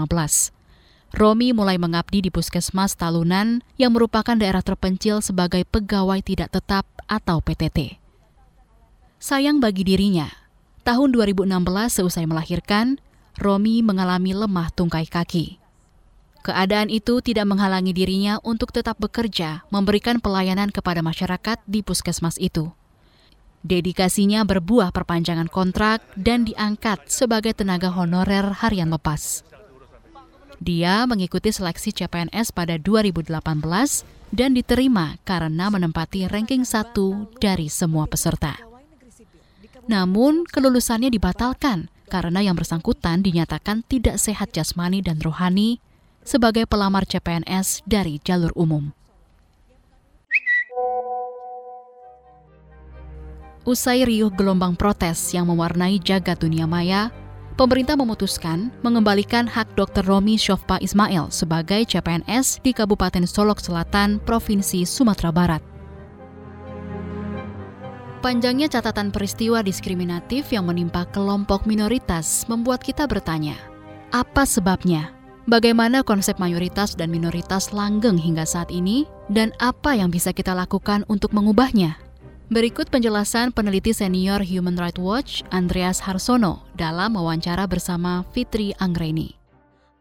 Romi 1.11 1.51
mulai 1.51 1.75
mengabdi 1.75 2.23
di 2.23 2.31
Puskesmas 2.31 2.95
Talunan 2.95 3.59
yang 3.75 3.91
merupakan 3.91 4.39
daerah 4.39 4.63
terpencil 4.63 5.19
sebagai 5.19 5.67
pegawai 5.67 6.23
tidak 6.23 6.55
tetap 6.55 6.87
atau 7.11 7.43
PTT. 7.43 7.99
Sayang 9.19 9.59
bagi 9.59 9.83
dirinya, 9.83 10.31
tahun 10.87 11.11
2016 11.11 11.99
seusai 11.99 12.23
melahirkan, 12.23 13.03
Romi 13.35 13.83
mengalami 13.83 14.31
lemah 14.31 14.71
tungkai 14.71 15.03
kaki. 15.03 15.59
Keadaan 16.47 16.87
itu 16.87 17.19
tidak 17.19 17.43
menghalangi 17.43 17.91
dirinya 17.91 18.39
untuk 18.47 18.71
tetap 18.71 18.95
bekerja 19.03 19.67
memberikan 19.67 20.23
pelayanan 20.23 20.71
kepada 20.71 21.03
masyarakat 21.03 21.59
di 21.67 21.83
puskesmas 21.83 22.39
itu. 22.39 22.71
Dedikasinya 23.59 24.47
berbuah 24.47 24.95
perpanjangan 24.95 25.51
kontrak 25.51 25.99
dan 26.15 26.47
diangkat 26.47 27.11
sebagai 27.11 27.51
tenaga 27.51 27.91
honorer 27.91 28.55
harian 28.63 28.87
lepas. 28.87 29.43
Dia 30.59 31.03
mengikuti 31.07 31.51
seleksi 31.51 31.91
CPNS 31.91 32.51
pada 32.55 32.79
2018 32.79 33.31
dan 34.31 34.55
diterima 34.55 35.19
karena 35.23 35.71
menempati 35.71 36.27
ranking 36.27 36.63
satu 36.63 37.31
dari 37.39 37.71
semua 37.71 38.07
peserta. 38.07 38.55
Namun, 39.89 40.45
kelulusannya 40.45 41.09
dibatalkan 41.09 41.89
karena 42.11 42.45
yang 42.45 42.55
bersangkutan 42.55 43.25
dinyatakan 43.25 43.83
tidak 43.87 44.21
sehat 44.21 44.53
jasmani 44.53 45.01
dan 45.01 45.17
rohani 45.19 45.81
sebagai 46.23 46.69
pelamar 46.69 47.09
CPNS 47.09 47.83
dari 47.89 48.21
jalur 48.21 48.53
umum. 48.53 48.98
Usai 53.69 54.01
riuh 54.01 54.33
gelombang 54.33 54.73
protes 54.73 55.29
yang 55.29 55.45
mewarnai 55.45 56.01
jagat 56.01 56.41
dunia 56.41 56.65
maya, 56.65 57.13
pemerintah 57.53 57.93
memutuskan 57.93 58.73
mengembalikan 58.81 59.45
hak 59.45 59.77
Dr. 59.77 60.01
Romi 60.09 60.41
Shofpa 60.41 60.81
Ismail 60.81 61.29
sebagai 61.29 61.85
CPNS 61.85 62.65
di 62.65 62.73
Kabupaten 62.73 63.29
Solok 63.29 63.61
Selatan, 63.61 64.17
Provinsi 64.25 64.89
Sumatera 64.89 65.29
Barat. 65.29 65.61
Panjangnya 68.25 68.73
catatan 68.73 69.13
peristiwa 69.13 69.61
diskriminatif 69.61 70.49
yang 70.49 70.65
menimpa 70.65 71.05
kelompok 71.13 71.69
minoritas 71.69 72.49
membuat 72.49 72.81
kita 72.81 73.05
bertanya, 73.05 73.53
apa 74.09 74.49
sebabnya? 74.49 75.13
Bagaimana 75.45 76.01
konsep 76.01 76.41
mayoritas 76.41 76.97
dan 76.97 77.13
minoritas 77.13 77.69
langgeng 77.69 78.17
hingga 78.17 78.49
saat 78.49 78.73
ini, 78.73 79.05
dan 79.29 79.53
apa 79.61 79.93
yang 79.93 80.09
bisa 80.09 80.33
kita 80.33 80.57
lakukan 80.57 81.05
untuk 81.05 81.37
mengubahnya? 81.37 82.08
Berikut 82.49 82.89
penjelasan 82.89 83.53
peneliti 83.53 83.93
senior 83.93 84.41
Human 84.41 84.73
Rights 84.73 84.97
Watch 84.97 85.45
Andreas 85.53 86.01
Harsono 86.01 86.65
dalam 86.73 87.13
wawancara 87.13 87.69
bersama 87.69 88.25
Fitri 88.33 88.73
Anggreni. 88.81 89.37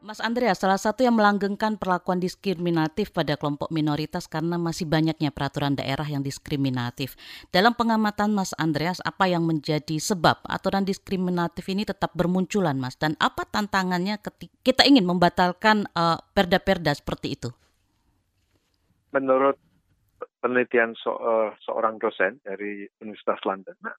Mas 0.01 0.17
Andreas, 0.17 0.57
salah 0.57 0.81
satu 0.81 1.05
yang 1.05 1.13
melanggengkan 1.13 1.77
perlakuan 1.77 2.17
diskriminatif 2.17 3.13
pada 3.13 3.37
kelompok 3.37 3.69
minoritas 3.69 4.25
karena 4.25 4.57
masih 4.57 4.89
banyaknya 4.89 5.29
peraturan 5.29 5.77
daerah 5.77 6.09
yang 6.09 6.25
diskriminatif. 6.25 7.21
Dalam 7.53 7.77
pengamatan 7.77 8.33
Mas 8.33 8.57
Andreas, 8.57 9.05
apa 9.05 9.29
yang 9.29 9.45
menjadi 9.45 10.01
sebab 10.01 10.41
aturan 10.49 10.89
diskriminatif 10.89 11.69
ini 11.69 11.85
tetap 11.85 12.17
bermunculan, 12.17 12.81
Mas? 12.81 12.97
Dan 12.97 13.13
apa 13.21 13.45
tantangannya 13.45 14.17
ketika 14.25 14.57
kita 14.65 14.83
ingin 14.89 15.05
membatalkan 15.05 15.85
perda 15.93 16.17
eh, 16.17 16.19
perda-perda 16.33 16.97
seperti 16.97 17.37
itu? 17.37 17.53
Menurut 19.13 19.68
penelitian 20.43 20.95
so, 20.99 21.17
uh, 21.19 21.51
seorang 21.63 21.99
dosen 21.99 22.43
dari 22.43 22.87
Universitas 23.03 23.43
London. 23.47 23.75
Nah, 23.83 23.97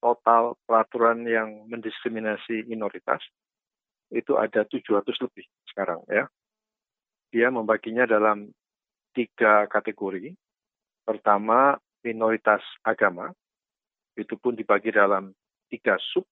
total 0.00 0.56
peraturan 0.64 1.28
yang 1.28 1.68
mendiskriminasi 1.68 2.64
minoritas 2.66 3.20
itu 4.10 4.34
ada 4.34 4.66
700 4.66 5.06
lebih 5.22 5.46
sekarang 5.70 6.02
ya. 6.10 6.26
Dia 7.30 7.52
membaginya 7.54 8.08
dalam 8.10 8.50
tiga 9.14 9.70
kategori. 9.70 10.34
Pertama, 11.06 11.78
minoritas 12.02 12.62
agama. 12.82 13.30
Itu 14.18 14.34
pun 14.34 14.58
dibagi 14.58 14.90
dalam 14.90 15.30
tiga 15.70 15.94
sub. 16.00 16.26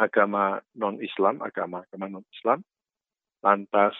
Agama 0.00 0.60
non-Islam, 0.76 1.44
agama-agama 1.44 2.20
non-Islam. 2.20 2.64
Lantas 3.44 3.96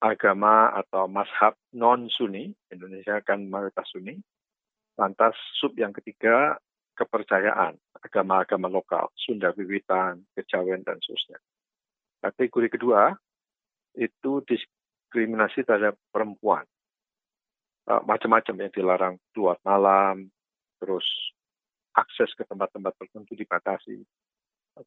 agama 0.00 0.72
atau 0.76 1.08
mazhab 1.08 1.56
non-Sunni, 1.72 2.52
Indonesia 2.72 3.20
kan 3.24 3.48
mayoritas 3.48 3.88
Sunni. 3.88 4.16
Lantas 4.96 5.36
sub 5.60 5.76
yang 5.76 5.92
ketiga, 5.92 6.56
kepercayaan, 6.96 7.76
agama-agama 8.00 8.72
lokal, 8.72 9.12
Sunda 9.12 9.52
Wiwitan, 9.52 10.24
Kejawen, 10.32 10.80
dan 10.88 10.96
seterusnya. 11.04 11.36
Kategori 12.24 12.68
kedua, 12.72 13.12
itu 13.92 14.40
diskriminasi 14.48 15.68
terhadap 15.68 16.00
perempuan. 16.08 16.64
Uh, 17.86 18.00
macam-macam 18.08 18.66
yang 18.66 18.72
dilarang 18.72 19.14
keluar 19.36 19.60
malam, 19.62 20.32
terus 20.80 21.04
akses 21.92 22.32
ke 22.32 22.42
tempat-tempat 22.48 22.96
tertentu 22.98 23.36
dibatasi. 23.36 24.00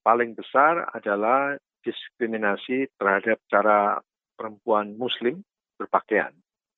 Paling 0.02 0.34
besar 0.34 0.90
adalah 0.94 1.58
diskriminasi 1.86 2.92
terhadap 3.00 3.40
cara 3.50 4.02
perempuan 4.40 4.96
muslim 4.96 5.44
berpakaian. 5.76 6.32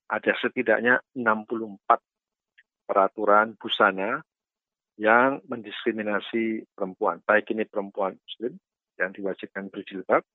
Ada 0.09 0.33
setidaknya 0.41 0.97
64 1.13 1.77
peraturan 2.89 3.53
busana 3.61 4.25
yang 4.97 5.45
mendiskriminasi 5.45 6.65
perempuan, 6.73 7.21
baik 7.23 7.53
ini 7.53 7.69
perempuan 7.69 8.17
muslim 8.17 8.57
yang 8.97 9.13
diwajibkan 9.13 9.69
berjilbab 9.69 10.25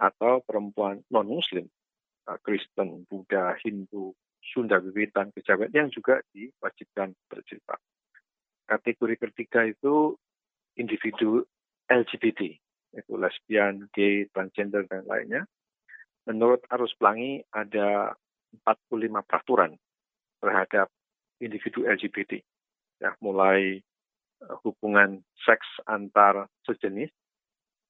atau 0.00 0.40
perempuan 0.46 1.04
non-muslim, 1.12 1.68
uh, 2.30 2.38
Kristen, 2.40 3.04
Buddha, 3.04 3.58
Hindu, 3.60 4.16
Sunda 4.40 4.80
Wiwitan, 4.80 5.34
Kejawen 5.36 5.68
yang 5.76 5.92
juga 5.92 6.24
diwajibkan 6.32 7.12
berjilbab. 7.28 7.76
Kategori 8.64 9.14
ketiga 9.28 9.68
itu 9.68 10.16
individu 10.80 11.44
LGBT, 11.92 12.40
itu 12.96 13.12
lesbian, 13.20 13.84
gay, 13.92 14.24
transgender, 14.32 14.88
dan 14.88 15.04
lainnya 15.04 15.44
menurut 16.30 16.62
Arus 16.70 16.94
Pelangi 16.94 17.42
ada 17.50 18.14
45 18.62 19.26
peraturan 19.26 19.74
terhadap 20.38 20.86
individu 21.42 21.82
LGBT. 21.82 22.38
Ya, 23.02 23.18
mulai 23.18 23.82
uh, 24.46 24.54
hubungan 24.62 25.26
seks 25.42 25.66
antar 25.90 26.46
sejenis 26.62 27.10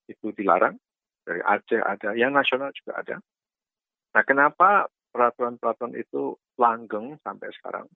itu 0.09 0.33
dilarang. 0.33 0.81
Dari 1.20 1.44
Aceh 1.44 1.85
ada, 1.85 2.16
yang 2.16 2.33
nasional 2.33 2.72
juga 2.72 2.96
ada. 2.96 3.16
Nah, 4.16 4.22
kenapa 4.24 4.88
peraturan-peraturan 5.12 5.94
itu 6.00 6.40
langgeng 6.57 7.20
sampai 7.20 7.53
sekarang? 7.61 7.87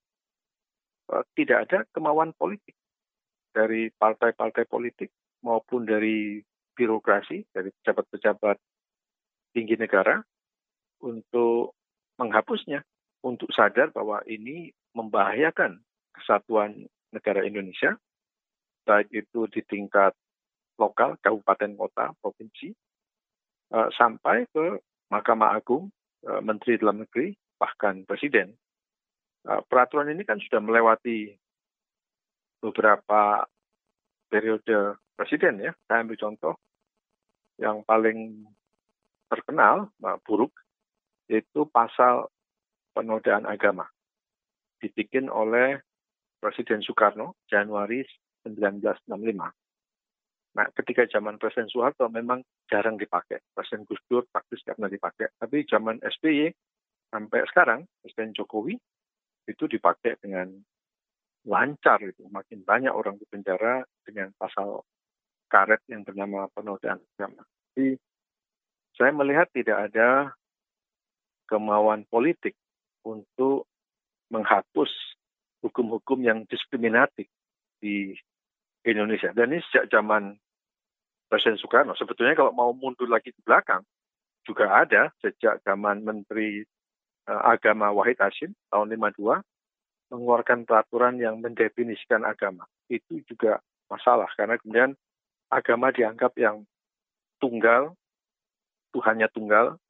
Uh, 1.08 1.24
tidak 1.32 1.68
ada 1.68 1.78
kemauan 1.96 2.36
politik 2.36 2.76
dari 3.56 3.88
partai-partai 3.88 4.68
politik 4.68 5.08
maupun 5.40 5.88
dari 5.88 6.42
birokrasi, 6.76 7.48
dari 7.48 7.70
pejabat-pejabat 7.80 8.56
tinggi 9.54 9.78
negara 9.78 10.18
untuk 11.04 11.76
menghapusnya, 12.16 12.80
untuk 13.20 13.52
sadar 13.52 13.92
bahwa 13.92 14.24
ini 14.24 14.72
membahayakan 14.96 15.84
kesatuan 16.16 16.88
negara 17.12 17.44
Indonesia, 17.44 18.00
baik 18.88 19.12
itu 19.12 19.44
di 19.52 19.60
tingkat 19.68 20.16
lokal, 20.80 21.20
kabupaten, 21.20 21.76
kota, 21.76 22.16
provinsi, 22.18 22.72
uh, 23.74 23.88
sampai 23.94 24.48
ke 24.50 24.80
Mahkamah 25.12 25.54
Agung, 25.54 25.92
uh, 26.26 26.40
Menteri 26.40 26.80
Dalam 26.80 27.04
Negeri, 27.04 27.34
bahkan 27.60 28.02
Presiden. 28.08 28.54
Uh, 29.44 29.60
peraturan 29.68 30.10
ini 30.10 30.24
kan 30.24 30.40
sudah 30.40 30.58
melewati 30.58 31.36
beberapa 32.64 33.44
periode 34.32 34.98
presiden 35.14 35.60
ya. 35.60 35.72
Saya 35.84 36.00
ambil 36.02 36.16
contoh 36.16 36.54
yang 37.60 37.84
paling 37.86 38.48
terkenal, 39.30 39.92
buruk, 40.26 40.50
itu 41.28 41.66
pasal 41.68 42.28
penodaan 42.92 43.48
agama. 43.48 43.88
Dibikin 44.78 45.32
oleh 45.32 45.80
Presiden 46.38 46.84
Soekarno 46.84 47.40
Januari 47.48 48.04
1965. 48.44 49.52
Nah, 50.54 50.66
ketika 50.76 51.02
zaman 51.10 51.40
Presiden 51.40 51.66
Soeharto 51.66 52.06
memang 52.12 52.44
jarang 52.70 52.94
dipakai. 52.94 53.42
Presiden 53.56 53.88
Gus 53.88 53.98
Dur 54.06 54.22
praktis 54.30 54.62
pernah 54.62 54.86
dipakai. 54.86 55.34
Tapi 55.34 55.66
zaman 55.66 55.98
SBY 56.04 56.52
sampai 57.10 57.40
sekarang, 57.50 57.80
Presiden 58.04 58.36
Jokowi 58.36 58.78
itu 59.50 59.64
dipakai 59.66 60.20
dengan 60.22 60.52
lancar 61.48 61.98
itu. 62.06 62.28
Makin 62.30 62.62
banyak 62.62 62.92
orang 62.92 63.18
di 63.18 63.26
penjara 63.26 63.82
dengan 64.06 64.30
pasal 64.38 64.84
karet 65.50 65.82
yang 65.90 66.06
bernama 66.06 66.46
penodaan 66.54 67.02
agama. 67.16 67.42
Jadi 67.74 67.98
saya 68.94 69.10
melihat 69.10 69.50
tidak 69.50 69.90
ada 69.90 70.30
kemauan 71.48 72.08
politik 72.08 72.56
untuk 73.04 73.68
menghapus 74.32 74.90
hukum-hukum 75.64 76.20
yang 76.24 76.44
diskriminatif 76.48 77.28
di 77.80 78.16
Indonesia. 78.84 79.32
Dan 79.32 79.56
ini 79.56 79.60
sejak 79.68 79.88
zaman 79.92 80.36
Presiden 81.28 81.56
Soekarno. 81.56 81.96
Sebetulnya 81.96 82.36
kalau 82.36 82.52
mau 82.52 82.70
mundur 82.76 83.08
lagi 83.08 83.32
di 83.32 83.40
belakang, 83.40 83.80
juga 84.44 84.84
ada 84.84 85.08
sejak 85.24 85.64
zaman 85.64 86.04
Menteri 86.04 86.62
uh, 87.28 87.42
Agama 87.48 87.88
Wahid 87.96 88.20
Hashim 88.20 88.52
tahun 88.68 88.92
52 88.92 89.40
mengeluarkan 90.12 90.68
peraturan 90.68 91.16
yang 91.16 91.40
mendefinisikan 91.40 92.28
agama. 92.28 92.68
Itu 92.92 93.24
juga 93.24 93.58
masalah 93.88 94.28
karena 94.36 94.60
kemudian 94.60 94.92
agama 95.48 95.90
dianggap 95.90 96.36
yang 96.36 96.68
tunggal, 97.40 97.96
Tuhannya 98.92 99.26
tunggal, 99.32 99.80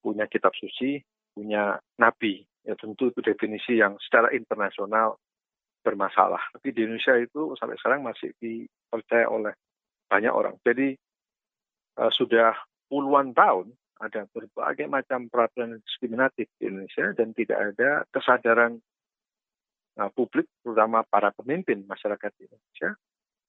punya 0.00 0.26
kitab 0.30 0.54
suci, 0.56 1.02
punya 1.34 1.78
nabi. 1.98 2.44
Ya 2.66 2.76
tentu 2.76 3.08
itu 3.08 3.20
definisi 3.24 3.80
yang 3.80 3.96
secara 4.02 4.34
internasional 4.34 5.16
bermasalah. 5.80 6.40
Tapi 6.52 6.74
di 6.74 6.84
Indonesia 6.84 7.16
itu 7.16 7.56
sampai 7.56 7.78
sekarang 7.80 8.04
masih 8.04 8.34
dipercaya 8.36 9.24
oleh 9.30 9.54
banyak 10.10 10.32
orang. 10.32 10.56
Jadi 10.60 10.92
uh, 11.96 12.12
sudah 12.12 12.52
puluhan 12.92 13.32
tahun 13.32 13.72
ada 13.98 14.30
berbagai 14.30 14.86
macam 14.86 15.26
peraturan 15.26 15.82
diskriminatif 15.82 16.46
di 16.60 16.70
Indonesia 16.70 17.10
dan 17.18 17.34
tidak 17.34 17.58
ada 17.74 18.06
kesadaran 18.14 18.78
uh, 19.98 20.10
publik, 20.14 20.46
terutama 20.62 21.02
para 21.02 21.34
pemimpin 21.34 21.82
masyarakat 21.82 22.30
di 22.38 22.46
Indonesia, 22.46 22.90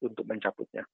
untuk 0.02 0.26
mencabutnya. 0.26 0.88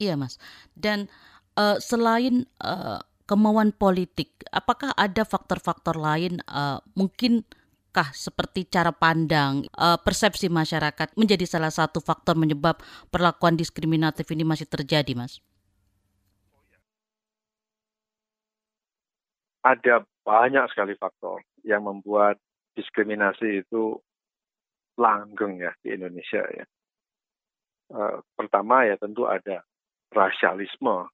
Iya, 0.00 0.16
Mas. 0.16 0.40
Dan 0.72 1.12
uh, 1.56 1.78
selain 1.80 2.46
uh, 2.62 3.00
kemauan 3.30 3.70
politik, 3.70 4.42
apakah 4.50 4.90
ada 4.98 5.22
faktor-faktor 5.22 5.94
lain 5.94 6.42
uh, 6.50 6.82
mungkin 6.98 7.46
kah 7.90 8.10
seperti 8.14 8.70
cara 8.70 8.94
pandang, 8.94 9.66
uh, 9.74 9.98
persepsi 9.98 10.46
masyarakat 10.46 11.14
menjadi 11.18 11.46
salah 11.46 11.74
satu 11.74 11.98
faktor 11.98 12.38
menyebab 12.38 12.78
perlakuan 13.10 13.58
diskriminatif 13.58 14.30
ini 14.30 14.46
masih 14.46 14.66
terjadi, 14.66 15.14
Mas? 15.18 15.42
Ada 19.66 20.06
banyak 20.22 20.66
sekali 20.72 20.94
faktor 20.96 21.42
yang 21.66 21.84
membuat 21.84 22.38
diskriminasi 22.78 23.66
itu 23.66 23.98
langgeng 24.96 25.60
ya 25.60 25.74
di 25.82 25.94
Indonesia 25.94 26.42
ya. 26.50 26.64
Uh, 27.90 28.22
pertama 28.38 28.86
ya 28.86 28.94
tentu 29.02 29.26
ada 29.26 29.66
rasialisme 30.14 31.10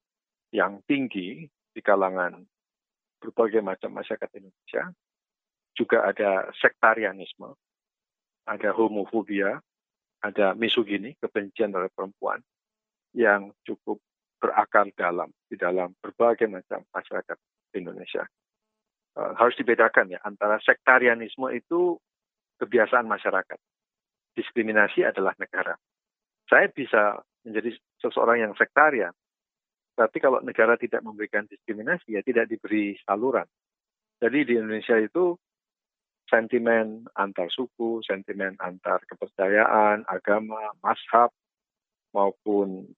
yang 0.57 0.81
tinggi 0.89 1.45
di 1.45 1.81
kalangan 1.85 2.41
berbagai 3.21 3.61
macam 3.61 3.93
masyarakat 3.93 4.41
Indonesia 4.41 4.89
juga 5.77 6.09
ada 6.09 6.49
sektarianisme, 6.57 7.53
ada 8.49 8.73
homofobia, 8.73 9.61
ada 10.25 10.57
misogini, 10.57 11.13
kebencian 11.21 11.69
terhadap 11.69 11.93
perempuan 11.93 12.41
yang 13.13 13.53
cukup 13.69 14.01
berakar 14.41 14.89
dalam 14.97 15.29
di 15.53 15.61
dalam 15.61 15.93
berbagai 16.01 16.49
macam 16.49 16.81
masyarakat 16.97 17.37
Indonesia. 17.77 18.25
Uh, 19.17 19.33
harus 19.37 19.57
dibedakan 19.57 20.13
ya 20.13 20.21
antara 20.25 20.61
sektarianisme 20.65 21.49
itu 21.53 22.01
kebiasaan 22.61 23.05
masyarakat. 23.05 23.57
Diskriminasi 24.37 25.05
adalah 25.05 25.33
negara. 25.41 25.77
Saya 26.49 26.69
bisa 26.69 27.21
menjadi 27.45 27.73
seseorang 28.01 28.45
yang 28.49 28.53
sektarian, 28.57 29.13
tapi 29.97 30.21
kalau 30.21 30.45
negara 30.45 30.77
tidak 30.77 31.01
memberikan 31.01 31.49
diskriminasi 31.49 32.15
ya 32.15 32.23
tidak 32.23 32.53
diberi 32.53 32.95
saluran. 33.03 33.49
Jadi 34.21 34.39
di 34.45 34.53
Indonesia 34.61 35.01
itu 35.01 35.33
sentimen 36.29 37.09
antar 37.17 37.49
suku, 37.49 38.05
sentimen 38.05 38.61
antar 38.61 39.01
kepercayaan, 39.09 40.05
agama, 40.05 40.77
mashab, 40.85 41.33
maupun 42.13 42.93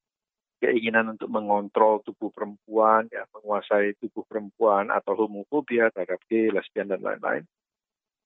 keinginan 0.59 1.15
untuk 1.15 1.31
mengontrol 1.31 2.03
tubuh 2.03 2.35
perempuan, 2.35 3.07
ya, 3.15 3.27
menguasai 3.31 3.95
tubuh 4.03 4.27
perempuan 4.27 4.91
atau 4.91 5.15
homofobia 5.15 5.95
terhadap 5.95 6.19
gay, 6.27 6.51
lesbian, 6.51 6.91
dan 6.91 6.99
lain-lain, 6.99 7.47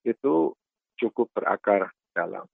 itu 0.04 0.56
cukup 0.96 1.28
berakar 1.36 1.92
dalam. 2.16 2.48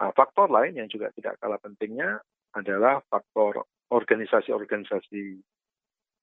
Nah, 0.00 0.10
faktor 0.12 0.52
lain 0.52 0.76
yang 0.76 0.88
juga 0.90 1.08
tidak 1.14 1.40
kalah 1.40 1.56
pentingnya 1.56 2.20
adalah 2.52 3.00
faktor 3.08 3.64
organisasi-organisasi 3.94 5.38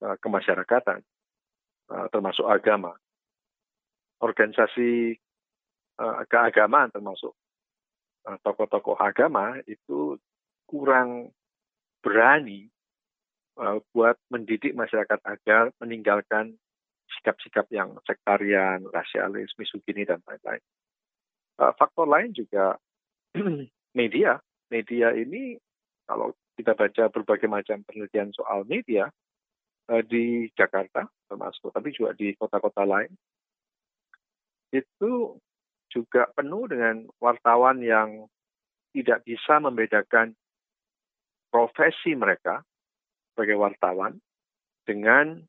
uh, 0.03 0.15
kemasyarakatan, 0.19 0.99
uh, 1.87 2.07
termasuk 2.11 2.43
agama 2.51 2.91
organisasi 4.21 5.17
uh, 5.97 6.21
keagamaan 6.29 6.93
termasuk 6.93 7.33
uh, 8.29 8.37
tokoh-tokoh 8.45 8.95
agama 9.01 9.57
itu 9.65 10.15
kurang 10.69 11.33
berani 12.05 12.69
uh, 13.57 13.81
buat 13.91 14.15
mendidik 14.29 14.77
masyarakat 14.77 15.19
agar 15.25 15.73
meninggalkan 15.81 16.55
sikap-sikap 17.19 17.67
yang 17.75 17.97
sektarian, 18.07 18.87
rasialis, 18.87 19.51
misogini 19.59 20.07
dan 20.07 20.23
lain-lain. 20.23 20.63
Uh, 21.59 21.73
faktor 21.75 22.07
lain 22.07 22.31
juga 22.31 22.79
media. 23.99 24.39
Media 24.71 25.11
ini 25.11 25.59
kalau 26.07 26.31
kita 26.61 26.77
baca 26.77 27.03
berbagai 27.09 27.49
macam 27.49 27.81
penelitian 27.89 28.29
soal 28.37 28.61
media 28.69 29.09
uh, 29.89 30.03
di 30.05 30.47
Jakarta 30.53 31.09
termasuk, 31.25 31.73
tapi 31.73 31.89
juga 31.89 32.13
di 32.13 32.37
kota-kota 32.37 32.85
lain, 32.85 33.09
itu 34.69 35.41
juga 35.89 36.29
penuh 36.37 36.69
dengan 36.69 37.09
wartawan 37.17 37.81
yang 37.81 38.29
tidak 38.93 39.25
bisa 39.25 39.57
membedakan 39.59 40.37
profesi 41.51 42.15
mereka 42.15 42.63
sebagai 43.33 43.59
wartawan 43.59 44.21
dengan 44.87 45.43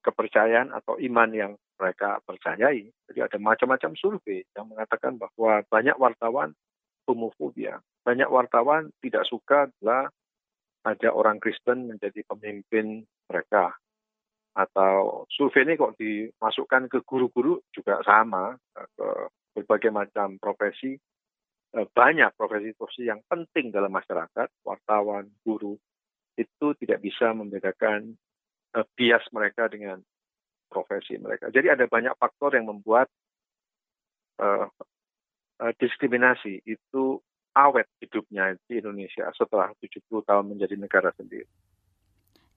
kepercayaan 0.00 0.72
atau 0.72 0.96
iman 0.96 1.30
yang 1.32 1.52
mereka 1.76 2.22
percayai. 2.24 2.88
Jadi 3.10 3.18
ada 3.20 3.38
macam-macam 3.42 3.92
survei 3.98 4.46
yang 4.56 4.70
mengatakan 4.70 5.18
bahwa 5.18 5.60
banyak 5.68 5.96
wartawan 5.98 6.54
homofobia. 7.04 7.82
Banyak 8.02 8.28
wartawan 8.28 8.90
tidak 8.98 9.24
suka 9.30 9.70
bila 9.78 10.10
ada 10.82 11.08
orang 11.14 11.38
Kristen 11.38 11.86
menjadi 11.86 12.26
pemimpin 12.26 13.06
mereka. 13.30 13.74
Atau 14.52 15.24
survei 15.32 15.64
ini 15.64 15.80
kok 15.80 15.96
dimasukkan 15.96 16.90
ke 16.92 16.98
guru-guru 17.06 17.62
juga 17.72 18.02
sama 18.04 18.58
ke 18.74 19.08
berbagai 19.56 19.94
macam 19.94 20.36
profesi. 20.36 20.98
Eh, 21.72 21.86
banyak 21.88 22.36
profesi-profesi 22.36 23.08
yang 23.08 23.24
penting 23.24 23.72
dalam 23.72 23.88
masyarakat 23.88 24.48
wartawan 24.60 25.24
guru 25.40 25.78
itu 26.36 26.66
tidak 26.80 27.00
bisa 27.00 27.32
membedakan 27.36 28.16
uh, 28.76 28.86
bias 28.96 29.24
mereka 29.32 29.68
dengan 29.68 30.00
profesi 30.68 31.20
mereka. 31.20 31.52
Jadi 31.52 31.68
ada 31.68 31.84
banyak 31.84 32.16
faktor 32.16 32.56
yang 32.56 32.72
membuat 32.72 33.08
uh, 34.40 34.68
uh, 35.60 35.72
diskriminasi. 35.76 36.64
Itu 36.64 37.20
awet 37.52 37.88
hidupnya 38.00 38.56
di 38.68 38.80
Indonesia 38.80 39.28
setelah 39.36 39.72
70 39.80 40.02
tahun 40.08 40.44
menjadi 40.48 40.74
negara 40.76 41.12
sendiri. 41.16 41.48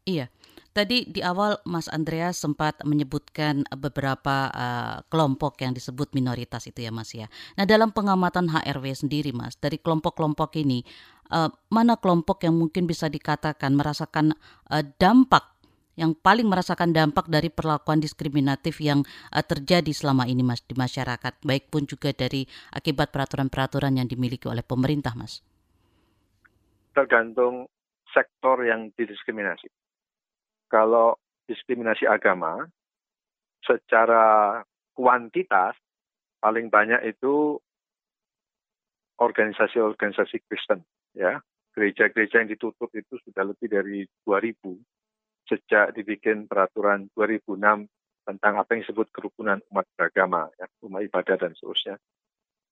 Iya, 0.06 0.30
Tadi 0.76 1.08
di 1.08 1.24
awal 1.24 1.56
Mas 1.64 1.88
Andreas 1.88 2.36
sempat 2.36 2.84
menyebutkan 2.84 3.64
beberapa 3.80 4.52
uh, 4.52 5.00
kelompok 5.08 5.64
yang 5.64 5.72
disebut 5.72 6.12
minoritas 6.12 6.68
itu 6.68 6.84
ya 6.84 6.92
Mas 6.92 7.16
ya. 7.16 7.32
Nah 7.56 7.64
dalam 7.64 7.96
pengamatan 7.96 8.52
HRW 8.52 8.92
sendiri 8.92 9.32
Mas, 9.32 9.56
dari 9.56 9.80
kelompok-kelompok 9.80 10.60
ini, 10.60 10.84
uh, 11.32 11.48
mana 11.72 11.96
kelompok 11.96 12.44
yang 12.44 12.60
mungkin 12.60 12.92
bisa 12.92 13.08
dikatakan 13.08 13.72
merasakan 13.72 14.36
uh, 14.68 14.84
dampak 15.00 15.55
yang 15.96 16.16
paling 16.16 16.48
merasakan 16.48 16.92
dampak 16.92 17.28
dari 17.32 17.48
perlakuan 17.48 18.04
diskriminatif 18.04 18.84
yang 18.84 19.04
uh, 19.32 19.44
terjadi 19.44 19.92
selama 19.96 20.28
ini 20.28 20.44
Mas 20.44 20.64
di 20.64 20.76
masyarakat, 20.76 21.42
baik 21.42 21.72
pun 21.72 21.88
juga 21.88 22.12
dari 22.12 22.44
akibat 22.76 23.12
peraturan-peraturan 23.16 24.00
yang 24.00 24.08
dimiliki 24.08 24.48
oleh 24.48 24.64
pemerintah 24.64 25.16
Mas? 25.16 25.40
Tergantung 26.92 27.68
sektor 28.12 28.64
yang 28.64 28.92
didiskriminasi. 28.96 29.68
Kalau 30.72 31.20
diskriminasi 31.48 32.08
agama 32.08 32.64
secara 33.64 34.62
kuantitas 34.96 35.76
paling 36.40 36.70
banyak 36.70 37.02
itu 37.10 37.60
organisasi-organisasi 39.20 40.44
Kristen 40.48 40.84
ya. 41.16 41.40
Gereja-gereja 41.76 42.40
yang 42.40 42.48
ditutup 42.48 42.88
itu 42.96 43.20
sudah 43.28 43.52
lebih 43.52 43.68
dari 43.68 44.08
2000 44.24 44.95
sejak 45.46 45.94
dibikin 45.94 46.50
peraturan 46.50 47.10
2006 47.14 47.58
tentang 48.26 48.54
apa 48.58 48.70
yang 48.74 48.82
disebut 48.82 49.08
kerukunan 49.14 49.62
umat 49.70 49.86
beragama 49.94 50.50
ya 50.58 50.66
umat 50.86 51.06
ibadah 51.06 51.38
dan 51.38 51.54
seterusnya 51.54 51.96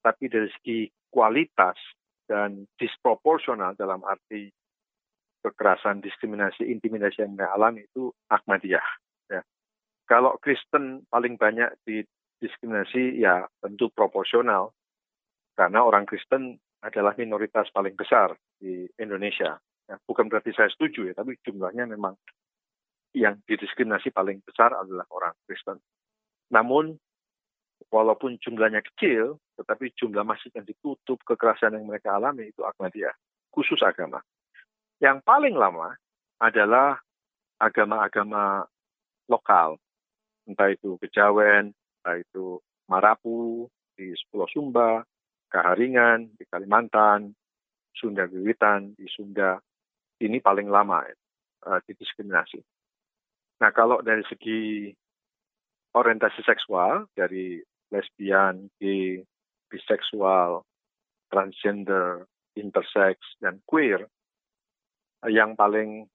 tapi 0.04 0.28
dari 0.28 0.50
segi 0.60 0.90
kualitas 1.14 1.78
dan 2.28 2.66
disproporsional 2.76 3.78
dalam 3.78 4.04
arti 4.04 4.52
kekerasan, 5.44 6.00
diskriminasi, 6.00 6.68
intimidasi 6.68 7.24
yang 7.24 7.36
mereka 7.36 7.56
alami 7.56 7.84
itu 7.84 8.12
Ahmadiyah. 8.32 8.88
Ya. 9.28 9.42
Kalau 10.08 10.40
Kristen 10.40 11.04
paling 11.12 11.36
banyak 11.36 11.72
didiskriminasi 11.84 13.20
ya 13.20 13.48
tentu 13.60 13.92
proporsional 13.92 14.72
karena 15.60 15.84
orang 15.84 16.08
Kristen 16.08 16.58
adalah 16.84 17.16
minoritas 17.16 17.72
paling 17.72 17.96
besar 17.96 18.36
di 18.60 18.88
Indonesia. 19.00 19.60
Ya, 19.88 20.00
bukan 20.08 20.32
berarti 20.32 20.56
saya 20.56 20.72
setuju 20.72 21.12
ya, 21.12 21.14
tapi 21.16 21.36
jumlahnya 21.44 21.88
memang 21.92 22.16
yang 23.14 23.38
didiskriminasi 23.46 24.10
paling 24.10 24.42
besar 24.42 24.74
adalah 24.74 25.06
orang 25.14 25.34
Kristen. 25.46 25.78
Namun 26.50 26.98
walaupun 27.94 28.42
jumlahnya 28.42 28.82
kecil, 28.94 29.38
tetapi 29.58 29.94
jumlah 29.94 30.26
masjid 30.26 30.50
yang 30.58 30.66
ditutup, 30.66 31.22
kekerasan 31.22 31.78
yang 31.78 31.86
mereka 31.86 32.18
alami 32.18 32.50
itu 32.50 32.66
Ahmadiyah, 32.66 33.14
khusus 33.54 33.80
agama. 33.86 34.22
Yang 34.98 35.22
paling 35.22 35.54
lama 35.54 35.94
adalah 36.42 36.98
agama-agama 37.62 38.66
lokal, 39.30 39.78
entah 40.50 40.74
itu 40.74 40.98
Kejawen, 40.98 41.72
entah 41.72 42.18
itu 42.18 42.60
Marapu 42.90 43.70
di 43.94 44.12
Pulau 44.28 44.50
Sumba, 44.50 45.06
Kaharingan 45.54 46.34
di 46.34 46.44
Kalimantan, 46.50 47.32
Sunda 47.94 48.26
Wiwitan 48.26 48.98
di 48.98 49.06
Sunda. 49.06 49.62
Ini 50.18 50.42
paling 50.42 50.68
lama. 50.68 51.06
uh, 51.64 51.80
didiskriminasi. 51.88 52.60
Nah, 53.64 53.72
kalau 53.72 54.04
dari 54.04 54.28
segi 54.28 54.92
orientasi 55.96 56.44
seksual 56.44 57.08
dari 57.16 57.64
lesbian, 57.96 58.68
gay, 58.76 59.24
biseksual, 59.72 60.68
transgender, 61.32 62.28
intersex, 62.60 63.24
dan 63.40 63.64
queer, 63.64 64.04
yang 65.32 65.56
paling 65.56 66.12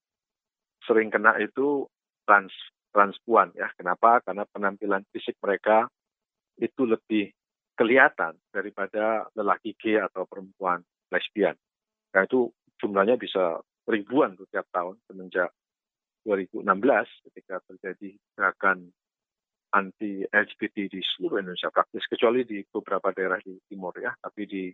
sering 0.84 1.08
kena 1.08 1.40
itu 1.40 1.88
trans 2.28 2.52
transpuan 2.92 3.48
ya. 3.56 3.72
Kenapa? 3.80 4.20
Karena 4.20 4.44
penampilan 4.44 5.08
fisik 5.08 5.40
mereka 5.40 5.88
itu 6.60 6.84
lebih 6.84 7.32
kelihatan 7.80 8.36
daripada 8.52 9.24
lelaki 9.32 9.72
gay 9.80 10.04
atau 10.04 10.28
perempuan 10.28 10.84
lesbian. 11.08 11.56
Nah 12.12 12.28
itu 12.28 12.52
jumlahnya 12.76 13.16
bisa 13.16 13.56
ribuan 13.88 14.36
tuh 14.36 14.44
tahun 14.52 15.00
semenjak 15.08 15.48
2016 16.26 16.64
ketika 17.30 17.62
terjadi 17.68 18.16
gerakan 18.34 18.90
anti 19.74 20.24
LGBT 20.24 20.88
di 20.88 21.00
seluruh 21.04 21.44
Indonesia 21.44 21.68
praktis 21.68 22.08
kecuali 22.08 22.44
di 22.48 22.64
beberapa 22.64 23.12
daerah 23.12 23.36
di 23.44 23.56
timur 23.68 23.92
ya 24.00 24.16
tapi 24.16 24.48
di 24.48 24.64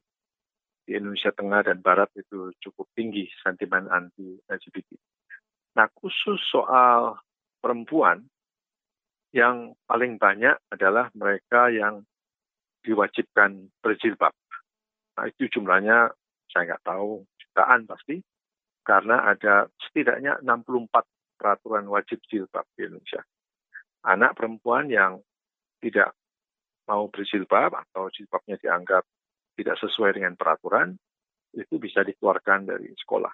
di 0.85 0.93
Indonesia 0.93 1.33
Tengah 1.33 1.65
dan 1.65 1.81
Barat 1.81 2.13
itu 2.15 2.53
cukup 2.61 2.93
tinggi 2.93 3.25
sentimen 3.41 3.89
anti 3.89 4.37
LGBT. 4.47 4.91
Nah 5.81 5.89
khusus 5.97 6.39
soal 6.53 7.17
perempuan 7.59 8.29
yang 9.35 9.73
paling 9.89 10.21
banyak 10.21 10.55
adalah 10.71 11.09
mereka 11.17 11.73
yang 11.73 12.05
diwajibkan 12.85 13.73
berjilbab. 13.81 14.37
Nah 15.17 15.25
itu 15.27 15.49
jumlahnya 15.49 16.13
saya 16.53 16.77
nggak 16.77 16.85
tahu 16.85 17.25
jutaan 17.41 17.89
pasti 17.89 18.21
karena 18.85 19.33
ada 19.33 19.67
setidaknya 19.81 20.39
64 20.45 20.93
peraturan 21.45 21.85
wajib 21.93 22.25
jilbab 22.25 22.65
di 22.73 22.89
Indonesia. 22.89 23.21
Anak 24.09 24.33
perempuan 24.41 24.89
yang 24.89 25.21
tidak 25.85 26.17
mau 26.89 27.13
berjilbab 27.13 27.77
atau 27.77 28.09
jilbabnya 28.09 28.57
dianggap 28.57 29.05
tidak 29.61 29.77
sesuai 29.77 30.17
dengan 30.17 30.41
peraturan, 30.41 30.97
itu 31.53 31.77
bisa 31.77 32.01
dikeluarkan 32.01 32.65
dari 32.65 32.89
sekolah 32.97 33.31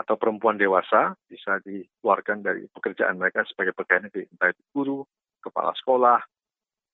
atau 0.00 0.14
perempuan 0.16 0.56
dewasa 0.56 1.12
bisa 1.28 1.58
dikeluarkan 1.60 2.40
dari 2.40 2.64
pekerjaan 2.70 3.20
mereka 3.20 3.44
sebagai 3.44 3.76
pegawai 3.76 4.08
negeri, 4.08 4.24
entah 4.32 4.48
itu 4.54 4.62
guru, 4.72 5.00
kepala 5.42 5.76
sekolah, 5.76 6.20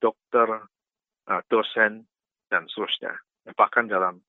dokter, 0.00 0.64
eh, 1.30 1.42
dosen, 1.46 2.02
dan 2.50 2.66
seterusnya. 2.70 3.14
Bahkan 3.46 3.86
dalam 3.86 4.22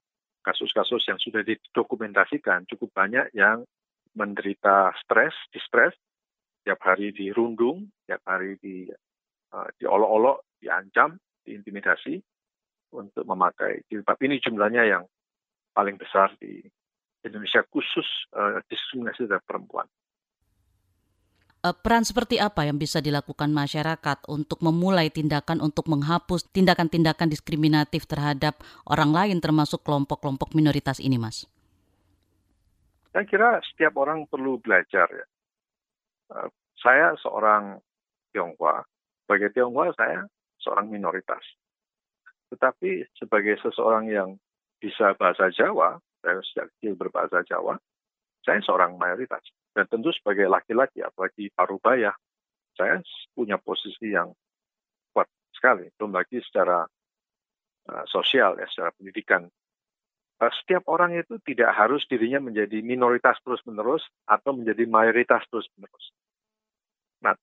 kasus-kasus 0.46 1.04
yang 1.10 1.18
sudah 1.18 1.42
didokumentasikan 1.42 2.70
cukup 2.70 2.94
banyak 2.94 3.34
yang 3.34 3.66
menderita 4.14 4.94
stres, 5.02 5.34
distres, 5.54 5.94
tiap 6.68 6.84
hari 6.84 7.16
dirundung, 7.16 7.88
tiap 8.04 8.20
hari 8.28 8.60
di 8.60 8.92
uh, 9.56 9.70
diolok-olok, 9.80 10.60
diancam, 10.60 11.16
diintimidasi 11.48 12.20
untuk 12.92 13.24
memakai 13.24 13.88
jilbab. 13.88 14.20
Ini 14.20 14.44
jumlahnya 14.44 14.84
yang 14.84 15.08
paling 15.72 15.96
besar 15.96 16.36
di 16.36 16.60
Indonesia 17.24 17.64
khusus 17.72 18.04
uh, 18.36 18.60
diskriminasi 18.68 19.32
terhadap 19.32 19.48
perempuan. 19.48 19.88
Eh, 21.64 21.72
peran 21.72 22.04
seperti 22.04 22.36
apa 22.36 22.68
yang 22.68 22.76
bisa 22.76 23.00
dilakukan 23.00 23.48
masyarakat 23.56 24.28
untuk 24.28 24.60
memulai 24.60 25.08
tindakan 25.08 25.64
untuk 25.64 25.88
menghapus 25.88 26.52
tindakan-tindakan 26.52 27.32
diskriminatif 27.32 28.04
terhadap 28.12 28.60
orang 28.92 29.16
lain 29.16 29.40
termasuk 29.40 29.88
kelompok-kelompok 29.88 30.52
minoritas 30.52 31.00
ini, 31.00 31.16
Mas? 31.16 31.48
Saya 33.16 33.24
kira 33.24 33.58
setiap 33.64 33.96
orang 33.98 34.28
perlu 34.28 34.60
belajar 34.60 35.08
ya. 35.10 35.26
Uh, 36.28 36.50
saya 36.78 37.16
seorang 37.20 37.80
Tionghoa. 38.32 38.84
Sebagai 39.26 39.50
Tionghoa 39.56 39.92
saya 39.96 40.28
seorang 40.62 40.92
minoritas. 40.92 41.42
Tetapi 42.54 43.04
sebagai 43.18 43.60
seseorang 43.60 44.08
yang 44.08 44.30
bisa 44.80 45.12
bahasa 45.18 45.52
Jawa, 45.52 46.00
saya 46.24 46.40
sejak 46.44 46.68
kecil 46.78 46.94
berbahasa 46.96 47.44
Jawa, 47.44 47.76
saya 48.46 48.64
seorang 48.64 48.96
mayoritas. 48.96 49.44
Dan 49.76 49.86
tentu 49.92 50.10
sebagai 50.16 50.48
laki-laki, 50.48 51.04
apalagi 51.04 51.52
parubaya, 51.52 52.16
saya 52.78 53.02
punya 53.36 53.60
posisi 53.60 54.14
yang 54.16 54.32
kuat 55.12 55.28
sekali. 55.52 55.92
Belum 55.98 56.16
lagi 56.16 56.40
secara 56.40 56.86
uh, 57.92 58.06
sosial, 58.08 58.56
ya, 58.58 58.68
secara 58.70 58.94
pendidikan. 58.96 59.50
Uh, 60.38 60.54
setiap 60.62 60.86
orang 60.86 61.18
itu 61.18 61.42
tidak 61.42 61.74
harus 61.74 62.06
dirinya 62.06 62.38
menjadi 62.38 62.86
minoritas 62.86 63.42
terus-menerus 63.42 64.06
atau 64.30 64.54
menjadi 64.54 64.86
mayoritas 64.86 65.42
terus-menerus. 65.50 66.14
Nah, 67.26 67.34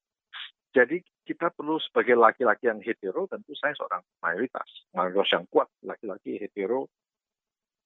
jadi 0.71 1.03
kita 1.27 1.51
perlu 1.51 1.83
sebagai 1.83 2.15
laki-laki 2.15 2.71
yang 2.71 2.79
hetero, 2.79 3.27
tentu 3.27 3.51
saya 3.59 3.75
seorang 3.75 3.99
mayoritas. 4.23 4.69
Mayoritas 4.95 5.27
yang 5.35 5.45
kuat, 5.51 5.67
laki-laki 5.83 6.39
hetero. 6.39 6.87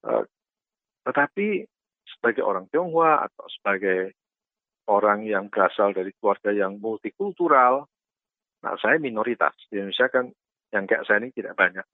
Uh, 0.05 0.29
tetapi 1.09 1.65
sebagai 2.05 2.45
orang 2.45 2.69
Tionghoa 2.69 3.25
atau 3.33 3.49
sebagai 3.49 4.13
orang 4.89 5.25
yang 5.25 5.49
berasal 5.53 5.93
dari 5.93 6.13
keluarga 6.17 6.53
yang 6.53 6.81
multikultural, 6.81 7.89
nah 8.65 8.77
saya 8.81 9.01
minoritas. 9.01 9.57
Di 9.69 9.81
Indonesia 9.81 10.09
kan 10.13 10.29
yang 10.73 10.85
kayak 10.85 11.05
saya 11.09 11.25
ini 11.25 11.33
tidak 11.33 11.57
banyak. 11.57 11.85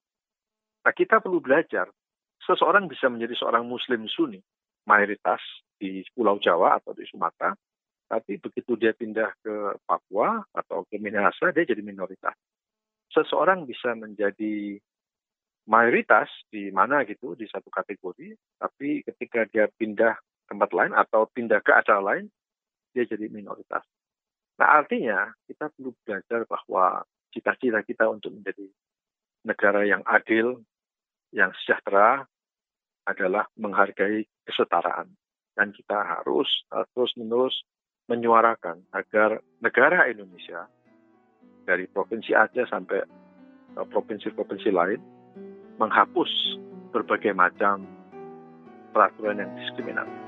Nah 0.83 0.92
kita 0.94 1.18
perlu 1.22 1.38
belajar, 1.38 1.90
seseorang 2.44 2.88
bisa 2.88 3.09
menjadi 3.09 3.35
seorang 3.37 3.64
muslim 3.64 4.04
sunni, 4.09 4.40
mayoritas 4.85 5.40
di 5.80 6.04
Pulau 6.12 6.38
Jawa 6.38 6.78
atau 6.80 6.92
di 6.92 7.04
Sumatera, 7.09 7.57
tapi 8.09 8.37
begitu 8.38 8.76
dia 8.76 8.92
pindah 8.92 9.33
ke 9.40 9.80
Papua 9.88 10.44
atau 10.52 10.85
ke 10.87 11.00
Minahasa, 11.00 11.50
dia 11.50 11.64
jadi 11.64 11.80
minoritas. 11.80 12.37
Seseorang 13.11 13.64
bisa 13.64 13.96
menjadi 13.96 14.78
mayoritas 15.64 16.28
di 16.52 16.68
mana 16.68 17.02
gitu 17.09 17.33
di 17.33 17.48
satu 17.48 17.72
kategori, 17.72 18.37
tapi 18.61 19.00
ketika 19.02 19.48
dia 19.48 19.66
pindah 19.72 20.14
tempat 20.44 20.70
lain 20.76 20.92
atau 20.92 21.24
pindah 21.33 21.64
ke 21.64 21.72
acara 21.72 22.04
lain, 22.04 22.28
dia 22.92 23.09
jadi 23.09 23.33
minoritas. 23.33 23.83
Nah 24.61 24.78
artinya 24.78 25.33
kita 25.48 25.72
perlu 25.74 25.96
belajar 26.04 26.46
bahwa 26.46 27.02
cita-cita 27.35 27.83
kita 27.83 28.07
untuk 28.07 28.30
menjadi 28.37 28.68
negara 29.42 29.83
yang 29.83 30.04
adil, 30.07 30.62
yang 31.35 31.50
sejahtera 31.59 32.28
adalah 33.08 33.48
menghargai 33.56 34.24
kesetaraan. 34.48 35.12
Dan 35.54 35.70
kita 35.70 36.02
harus 36.02 36.48
uh, 36.74 36.82
terus-menerus 36.92 37.54
menyuarakan 38.10 38.84
agar 38.92 39.38
negara 39.62 40.10
Indonesia 40.10 40.66
dari 41.64 41.86
provinsi 41.88 42.34
Aceh 42.34 42.66
sampai 42.68 43.00
uh, 43.78 43.86
provinsi-provinsi 43.86 44.70
lain 44.74 45.00
menghapus 45.78 46.30
berbagai 46.90 47.34
macam 47.34 47.86
peraturan 48.90 49.42
yang 49.42 49.50
diskriminatif. 49.58 50.22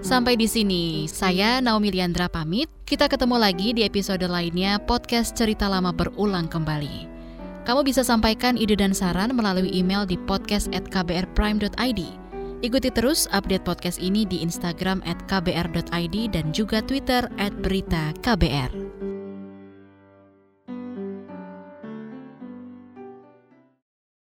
Sampai 0.00 0.34
di 0.34 0.48
sini, 0.50 1.06
saya 1.06 1.62
Naomi 1.62 1.94
Liandra 1.94 2.26
pamit. 2.26 2.66
Kita 2.82 3.06
ketemu 3.06 3.36
lagi 3.38 3.70
di 3.70 3.86
episode 3.86 4.26
lainnya 4.26 4.82
podcast 4.82 5.38
Cerita 5.38 5.70
Lama 5.70 5.94
Berulang 5.94 6.50
Kembali. 6.50 7.19
Kamu 7.64 7.84
bisa 7.86 8.00
sampaikan 8.00 8.56
ide 8.56 8.76
dan 8.76 8.96
saran 8.96 9.32
melalui 9.36 9.70
email 9.72 10.08
di 10.08 10.16
podcast@kbrprime.id. 10.28 12.00
Ikuti 12.60 12.92
terus 12.92 13.24
update 13.32 13.64
podcast 13.64 13.96
ini 13.96 14.28
di 14.28 14.44
Instagram 14.44 15.00
kbr.id 15.24 16.16
dan 16.28 16.52
juga 16.52 16.84
Twitter 16.84 17.24
at 17.40 17.56
berita 17.56 18.12
KBR. 18.20 18.89